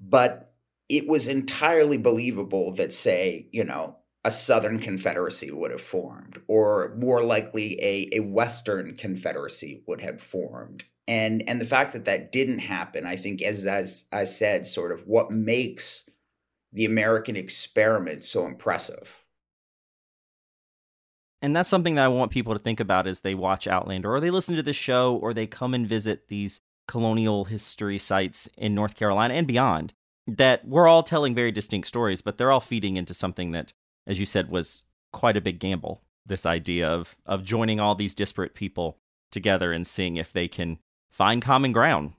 But 0.00 0.54
it 0.88 1.08
was 1.08 1.28
entirely 1.28 1.98
believable 1.98 2.72
that, 2.72 2.92
say, 2.92 3.48
you 3.52 3.64
know, 3.64 3.96
a 4.24 4.30
Southern 4.30 4.80
Confederacy 4.80 5.50
would 5.50 5.70
have 5.70 5.80
formed, 5.80 6.40
or 6.48 6.96
more 6.98 7.22
likely 7.22 7.80
a, 7.80 8.08
a 8.14 8.20
Western 8.20 8.96
Confederacy 8.96 9.82
would 9.86 10.00
have 10.00 10.20
formed. 10.20 10.84
And, 11.06 11.48
and 11.48 11.60
the 11.60 11.66
fact 11.66 11.92
that 11.92 12.06
that 12.06 12.32
didn't 12.32 12.58
happen, 12.58 13.06
I 13.06 13.14
think, 13.14 13.40
as, 13.42 13.66
as 13.66 14.06
I 14.12 14.24
said, 14.24 14.66
sort 14.66 14.90
of 14.90 15.06
what 15.06 15.30
makes 15.30 16.08
the 16.72 16.84
American 16.84 17.36
experiment 17.36 18.24
so 18.24 18.44
impressive. 18.44 19.14
And 21.40 21.54
that's 21.54 21.68
something 21.68 21.94
that 21.94 22.04
I 22.04 22.08
want 22.08 22.32
people 22.32 22.54
to 22.54 22.58
think 22.58 22.80
about 22.80 23.06
as 23.06 23.20
they 23.20 23.34
watch 23.34 23.68
Outlander 23.68 24.12
or 24.12 24.18
they 24.18 24.30
listen 24.30 24.56
to 24.56 24.62
this 24.62 24.74
show 24.74 25.16
or 25.16 25.32
they 25.32 25.46
come 25.46 25.74
and 25.74 25.86
visit 25.86 26.26
these 26.28 26.60
colonial 26.88 27.44
history 27.44 27.98
sites 27.98 28.48
in 28.56 28.74
North 28.74 28.96
Carolina 28.96 29.34
and 29.34 29.46
beyond. 29.46 29.92
That 30.26 30.66
we're 30.66 30.88
all 30.88 31.02
telling 31.02 31.34
very 31.34 31.52
distinct 31.52 31.86
stories, 31.86 32.20
but 32.20 32.36
they're 32.36 32.50
all 32.50 32.60
feeding 32.60 32.96
into 32.96 33.14
something 33.14 33.52
that, 33.52 33.72
as 34.06 34.18
you 34.18 34.26
said, 34.26 34.50
was 34.50 34.84
quite 35.12 35.36
a 35.36 35.40
big 35.40 35.60
gamble. 35.60 36.02
This 36.24 36.44
idea 36.44 36.88
of 36.88 37.16
of 37.24 37.44
joining 37.44 37.78
all 37.78 37.94
these 37.94 38.14
disparate 38.14 38.54
people 38.54 38.98
together 39.30 39.72
and 39.72 39.86
seeing 39.86 40.16
if 40.16 40.32
they 40.32 40.48
can 40.48 40.78
find 41.10 41.42
common 41.42 41.72
ground. 41.72 42.12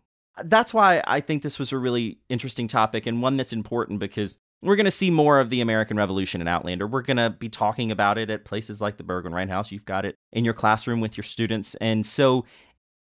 That's 0.44 0.74
why 0.74 1.02
I 1.06 1.20
think 1.20 1.44
this 1.44 1.60
was 1.60 1.72
a 1.72 1.78
really 1.78 2.20
interesting 2.30 2.68
topic 2.68 3.06
and 3.06 3.22
one 3.22 3.38
that's 3.38 3.54
important 3.54 4.00
because 4.00 4.38
we're 4.62 4.76
going 4.76 4.86
to 4.86 4.92
see 4.92 5.12
more 5.12 5.40
of 5.40 5.50
the 5.50 5.62
American 5.62 5.98
Revolution 5.98 6.42
in 6.42 6.48
Outlander. 6.48 6.88
We're 6.88 7.02
going 7.02 7.18
to 7.18 7.30
be 7.30 7.50
talking 7.50 7.92
about 7.92 8.18
it 8.18 8.30
at 8.30 8.46
places 8.46 8.82
like 8.82 8.98
the 8.98 9.04
Burgwin 9.04 9.50
House. 9.50 9.72
You've 9.72 9.86
got 9.86 10.06
it 10.06 10.16
in 10.32 10.46
your 10.46 10.54
classroom 10.54 11.00
with 11.00 11.16
your 11.18 11.24
students. 11.24 11.76
And 11.76 12.06
so 12.06 12.46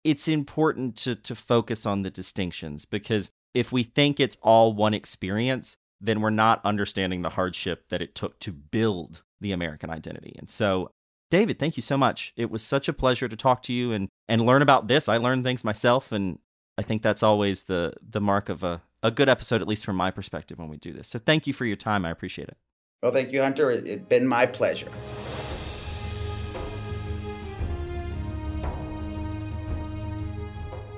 it's 0.03 0.27
important 0.27 0.95
to, 0.97 1.15
to 1.15 1.35
focus 1.35 1.85
on 1.85 2.03
the 2.03 2.11
distinctions 2.11 2.85
because 2.85 3.31
if 3.57 3.71
we 3.71 3.83
think 3.83 4.19
it's 4.19 4.37
all 4.41 4.73
one 4.73 4.93
experience, 4.93 5.77
then 5.99 6.21
we're 6.21 6.29
not 6.29 6.61
understanding 6.63 7.23
the 7.23 7.29
hardship 7.29 7.89
that 7.89 8.01
it 8.01 8.13
took 8.13 8.39
to 8.39 8.51
build 8.51 9.23
the 9.41 9.51
American 9.51 9.89
identity. 9.89 10.35
And 10.37 10.49
so 10.49 10.91
David, 11.29 11.59
thank 11.59 11.75
you 11.75 11.81
so 11.81 11.97
much. 11.97 12.33
It 12.37 12.49
was 12.49 12.63
such 12.63 12.87
a 12.87 12.93
pleasure 12.93 13.27
to 13.27 13.35
talk 13.35 13.61
to 13.63 13.73
you 13.73 13.91
and, 13.91 14.07
and 14.29 14.45
learn 14.45 14.61
about 14.61 14.87
this. 14.87 15.09
I 15.09 15.17
learned 15.17 15.43
things 15.43 15.63
myself, 15.63 16.11
and 16.11 16.39
I 16.77 16.83
think 16.83 17.01
that's 17.01 17.23
always 17.23 17.63
the, 17.63 17.93
the 18.07 18.21
mark 18.21 18.47
of 18.47 18.63
a, 18.63 18.81
a 19.03 19.11
good 19.11 19.27
episode, 19.27 19.61
at 19.61 19.67
least 19.67 19.83
from 19.83 19.97
my 19.97 20.09
perspective, 20.09 20.57
when 20.57 20.69
we 20.69 20.77
do 20.77 20.93
this. 20.93 21.09
So 21.09 21.19
thank 21.19 21.45
you 21.45 21.53
for 21.53 21.65
your 21.65 21.75
time. 21.75 22.05
I 22.05 22.11
appreciate 22.11 22.47
it. 22.47 22.57
Well, 23.03 23.11
thank 23.11 23.33
you, 23.33 23.41
Hunter. 23.41 23.71
It's 23.71 24.07
been 24.07 24.25
my 24.25 24.45
pleasure. 24.45 24.89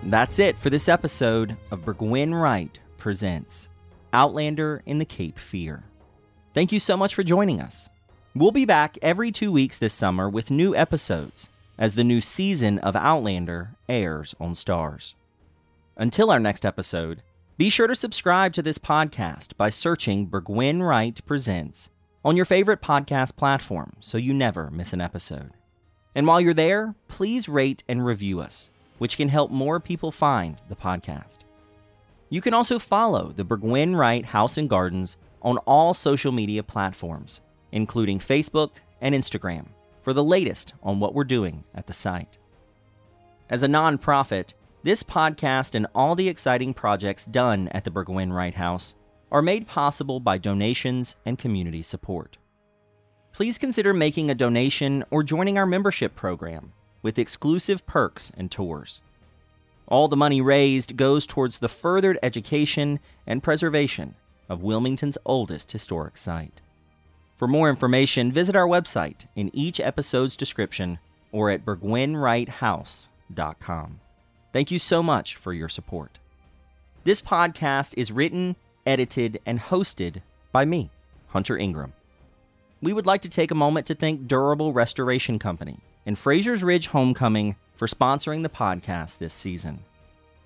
That's 0.09 0.39
it 0.39 0.57
for 0.57 0.71
this 0.71 0.89
episode 0.89 1.55
of 1.69 1.81
Burgwin 1.81 2.33
Wright 2.33 2.79
Presents 2.97 3.69
Outlander 4.11 4.81
in 4.87 4.97
the 4.97 5.05
Cape 5.05 5.37
Fear. 5.37 5.83
Thank 6.55 6.71
you 6.71 6.79
so 6.79 6.97
much 6.97 7.13
for 7.13 7.21
joining 7.21 7.61
us. 7.61 7.89
We'll 8.33 8.49
be 8.49 8.65
back 8.65 8.97
every 9.03 9.31
two 9.31 9.51
weeks 9.51 9.77
this 9.77 9.93
summer 9.93 10.27
with 10.27 10.49
new 10.49 10.75
episodes 10.75 11.47
as 11.77 11.93
the 11.93 12.03
new 12.03 12.21
season 12.21 12.79
of 12.79 12.95
Outlander 12.95 13.75
airs 13.87 14.33
on 14.39 14.53
Starz. 14.53 15.13
Until 15.95 16.31
our 16.31 16.39
next 16.39 16.65
episode, 16.65 17.21
be 17.59 17.69
sure 17.69 17.85
to 17.85 17.95
subscribe 17.95 18.53
to 18.53 18.63
this 18.63 18.79
podcast 18.79 19.55
by 19.57 19.69
searching 19.69 20.25
Burgwin 20.27 20.81
Wright 20.81 21.23
Presents 21.27 21.91
on 22.25 22.35
your 22.35 22.45
favorite 22.45 22.81
podcast 22.81 23.35
platform 23.35 23.93
so 23.99 24.17
you 24.17 24.33
never 24.33 24.71
miss 24.71 24.91
an 24.91 25.01
episode. 25.01 25.51
And 26.15 26.25
while 26.25 26.41
you're 26.41 26.55
there, 26.55 26.95
please 27.09 27.47
rate 27.47 27.83
and 27.87 28.03
review 28.03 28.39
us, 28.39 28.71
which 28.99 29.17
can 29.17 29.27
help 29.27 29.51
more 29.51 29.79
people 29.79 30.11
find 30.11 30.57
the 30.69 30.75
podcast. 30.75 31.39
You 32.29 32.41
can 32.41 32.53
also 32.53 32.77
follow 32.77 33.33
the 33.35 33.43
Burgwin 33.43 33.95
Wright 33.95 34.23
House 34.23 34.57
and 34.57 34.69
Gardens 34.69 35.17
on 35.41 35.57
all 35.59 35.93
social 35.93 36.31
media 36.31 36.61
platforms, 36.61 37.41
including 37.71 38.19
Facebook 38.19 38.71
and 39.01 39.15
Instagram, 39.15 39.65
for 40.03 40.13
the 40.13 40.23
latest 40.23 40.73
on 40.83 40.99
what 40.99 41.15
we're 41.15 41.23
doing 41.23 41.63
at 41.73 41.87
the 41.87 41.93
site. 41.93 42.37
As 43.49 43.63
a 43.63 43.67
nonprofit, 43.67 44.53
this 44.83 45.01
podcast 45.01 45.73
and 45.73 45.87
all 45.95 46.15
the 46.15 46.29
exciting 46.29 46.73
projects 46.73 47.25
done 47.25 47.67
at 47.69 47.83
the 47.83 47.91
Burgwin 47.91 48.31
Wright 48.31 48.53
House 48.53 48.95
are 49.31 49.41
made 49.41 49.67
possible 49.67 50.19
by 50.19 50.37
donations 50.37 51.15
and 51.25 51.37
community 51.37 51.83
support. 51.83 52.37
Please 53.31 53.57
consider 53.57 53.93
making 53.93 54.29
a 54.29 54.35
donation 54.35 55.03
or 55.11 55.23
joining 55.23 55.57
our 55.57 55.65
membership 55.65 56.15
program 56.15 56.73
with 57.01 57.19
exclusive 57.19 57.85
perks 57.85 58.31
and 58.37 58.49
tours. 58.51 59.01
All 59.87 60.07
the 60.07 60.15
money 60.15 60.39
raised 60.41 60.95
goes 60.97 61.25
towards 61.25 61.57
the 61.59 61.69
furthered 61.69 62.19
education 62.21 62.99
and 63.25 63.41
preservation 63.41 64.13
of 64.47 64.61
Wilmington's 64.61 65.17
oldest 65.25 65.71
historic 65.71 66.15
site. 66.17 66.61
For 67.37 67.47
more 67.47 67.67
information, 67.69 68.31
visit 68.31 68.55
our 68.55 68.67
website 68.67 69.25
in 69.35 69.49
each 69.53 69.79
episode's 69.79 70.37
description 70.37 70.99
or 71.31 71.49
at 71.49 71.65
burgwinwrighthouse.com. 71.65 73.99
Thank 74.51 74.71
you 74.71 74.79
so 74.79 75.01
much 75.01 75.35
for 75.35 75.53
your 75.53 75.69
support. 75.69 76.19
This 77.03 77.21
podcast 77.21 77.93
is 77.97 78.11
written, 78.11 78.55
edited, 78.85 79.39
and 79.45 79.59
hosted 79.59 80.21
by 80.51 80.65
me, 80.65 80.89
Hunter 81.27 81.57
Ingram. 81.57 81.93
We 82.81 82.91
would 82.93 83.05
like 83.05 83.21
to 83.23 83.29
take 83.29 83.51
a 83.51 83.55
moment 83.55 83.87
to 83.87 83.95
thank 83.95 84.27
Durable 84.27 84.71
Restoration 84.73 85.39
Company 85.39 85.79
and 86.05 86.17
Fraser's 86.17 86.63
Ridge 86.63 86.87
Homecoming 86.87 87.55
for 87.75 87.87
sponsoring 87.87 88.43
the 88.43 88.49
podcast 88.49 89.17
this 89.17 89.33
season. 89.33 89.83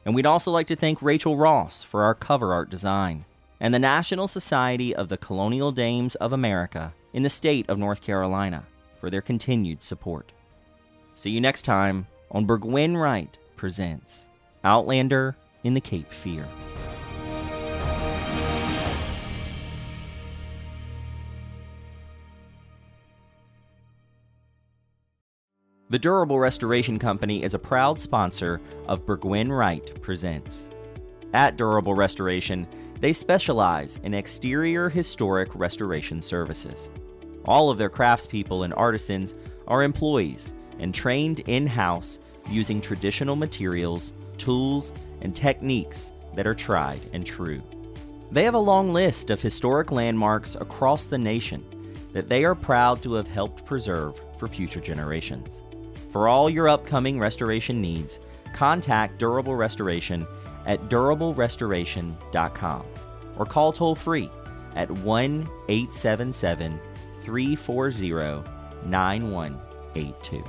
And 0.06 0.14
we'd 0.14 0.26
also 0.26 0.52
like 0.52 0.68
to 0.68 0.76
thank 0.76 1.02
Rachel 1.02 1.38
Ross 1.38 1.84
for 1.84 2.04
our 2.04 2.14
cover 2.14 2.54
art 2.54 2.70
design 2.70 3.26
and 3.60 3.74
the 3.74 3.80
National 3.80 4.28
Society 4.28 4.94
of 4.94 5.10
the 5.10 5.18
Colonial 5.18 5.72
Dames 5.72 6.16
of 6.16 6.34
America 6.34 6.94
in 7.14 7.24
the 7.24 7.30
state 7.30 7.70
of 7.70 7.78
North 7.78 8.02
Carolina 8.02 8.66
for 9.00 9.10
their 9.10 9.22
continued 9.22 9.82
support. 9.82 10.32
See 11.16 11.30
you 11.30 11.40
next 11.40 11.62
time 11.62 12.08
on 12.32 12.46
Burgwin 12.46 12.98
Wright 12.98 13.38
presents 13.56 14.28
Outlander 14.64 15.36
in 15.64 15.74
the 15.74 15.82
Cape 15.82 16.12
Fear. 16.12 16.46
The 25.94 26.00
Durable 26.00 26.40
Restoration 26.40 26.98
Company 26.98 27.44
is 27.44 27.54
a 27.54 27.60
proud 27.60 28.00
sponsor 28.00 28.60
of 28.88 29.06
Burgwin 29.06 29.56
Wright 29.56 30.02
Presents. 30.02 30.72
At 31.36 31.56
Durable 31.56 31.94
Restoration, 31.94 32.66
they 33.00 33.14
specialize 33.14 34.00
in 34.02 34.16
exterior 34.16 34.90
historic 34.90 35.54
restoration 35.54 36.20
services. 36.20 36.90
All 37.46 37.70
of 37.70 37.78
their 37.78 37.92
craftspeople 37.92 38.66
and 38.66 38.74
artisans 38.74 39.36
are 39.68 39.84
employees 39.84 40.56
and 40.80 40.96
trained 40.96 41.42
in 41.42 41.68
house 41.68 42.18
using 42.50 42.82
traditional 42.82 43.36
materials, 43.36 44.14
tools, 44.40 44.94
and 45.22 45.36
techniques 45.36 46.12
that 46.36 46.48
are 46.48 46.56
tried 46.56 47.02
and 47.14 47.24
true. 47.24 47.62
They 48.32 48.46
have 48.46 48.56
a 48.56 48.58
long 48.58 48.92
list 48.94 49.30
of 49.30 49.44
historic 49.44 49.92
landmarks 49.92 50.56
across 50.56 51.06
the 51.06 51.20
nation 51.20 51.64
that 52.14 52.28
they 52.28 52.44
are 52.46 52.56
proud 52.56 53.04
to 53.04 53.14
have 53.14 53.28
helped 53.28 53.64
preserve 53.68 54.20
for 54.40 54.48
future 54.48 54.82
generations. 54.82 55.62
For 56.14 56.28
all 56.28 56.48
your 56.48 56.70
upcoming 56.70 57.20
restoration 57.20 57.82
needs, 57.82 58.20
contact 58.54 59.18
Durable 59.18 59.56
Restoration 59.56 60.28
at 60.68 60.88
durablerestoration.com 60.88 62.86
or 63.36 63.46
call 63.48 63.74
toll 63.74 63.96
free 63.96 64.30
at 64.76 64.92
1 64.92 65.50
877 65.70 66.80
340 67.24 68.44
9182. 68.86 70.44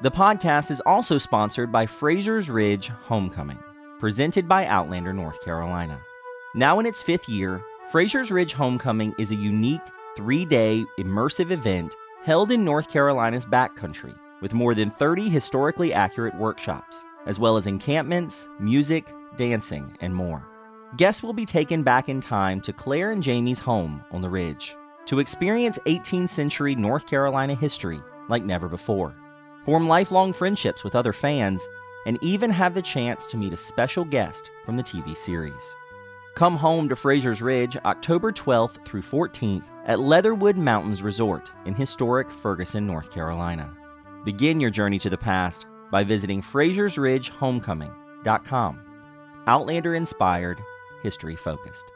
The 0.00 0.10
podcast 0.10 0.72
is 0.72 0.82
also 0.84 1.16
sponsored 1.16 1.70
by 1.70 1.86
Fraser's 1.86 2.50
Ridge 2.50 2.88
Homecoming, 2.88 3.60
presented 4.00 4.48
by 4.48 4.66
Outlander 4.66 5.12
North 5.12 5.40
Carolina. 5.44 6.00
Now 6.56 6.80
in 6.80 6.86
its 6.86 7.00
fifth 7.00 7.28
year, 7.28 7.62
Fraser's 7.92 8.32
Ridge 8.32 8.54
Homecoming 8.54 9.14
is 9.20 9.30
a 9.30 9.36
unique 9.36 9.82
three 10.16 10.44
day 10.44 10.84
immersive 10.98 11.52
event 11.52 11.94
held 12.22 12.50
in 12.50 12.64
North 12.64 12.88
Carolina's 12.88 13.46
backcountry 13.46 14.16
with 14.40 14.54
more 14.54 14.74
than 14.74 14.90
30 14.90 15.28
historically 15.28 15.92
accurate 15.92 16.34
workshops, 16.36 17.04
as 17.26 17.38
well 17.38 17.56
as 17.56 17.66
encampments, 17.66 18.48
music, 18.58 19.06
dancing, 19.36 19.96
and 20.00 20.14
more. 20.14 20.46
Guests 20.96 21.22
will 21.22 21.32
be 21.32 21.44
taken 21.44 21.82
back 21.82 22.08
in 22.08 22.20
time 22.20 22.60
to 22.62 22.72
Claire 22.72 23.10
and 23.10 23.22
Jamie's 23.22 23.58
home 23.58 24.02
on 24.10 24.22
the 24.22 24.28
ridge 24.28 24.74
to 25.06 25.18
experience 25.18 25.78
18th 25.86 26.30
century 26.30 26.74
North 26.74 27.06
Carolina 27.06 27.54
history 27.54 28.00
like 28.28 28.44
never 28.44 28.68
before, 28.68 29.14
form 29.64 29.88
lifelong 29.88 30.32
friendships 30.32 30.84
with 30.84 30.94
other 30.94 31.12
fans, 31.12 31.66
and 32.06 32.18
even 32.22 32.50
have 32.50 32.74
the 32.74 32.82
chance 32.82 33.26
to 33.26 33.36
meet 33.36 33.52
a 33.52 33.56
special 33.56 34.04
guest 34.04 34.50
from 34.64 34.76
the 34.76 34.82
TV 34.82 35.16
series. 35.16 35.74
Come 36.34 36.56
home 36.56 36.88
to 36.88 36.96
Fraser's 36.96 37.42
Ridge 37.42 37.76
October 37.84 38.32
12th 38.32 38.84
through 38.84 39.02
14th 39.02 39.64
at 39.88 39.98
Leatherwood 39.98 40.56
Mountains 40.56 41.02
Resort 41.02 41.50
in 41.64 41.74
historic 41.74 42.30
Ferguson, 42.30 42.86
North 42.86 43.10
Carolina. 43.10 43.76
Begin 44.24 44.60
your 44.60 44.70
journey 44.70 45.00
to 45.00 45.10
the 45.10 45.16
past 45.16 45.66
by 45.90 46.04
visiting 46.04 46.40
FrasersRidgeHomecoming.com. 46.42 48.80
Outlander 49.46 49.94
inspired, 49.94 50.62
history 51.02 51.34
focused. 51.34 51.90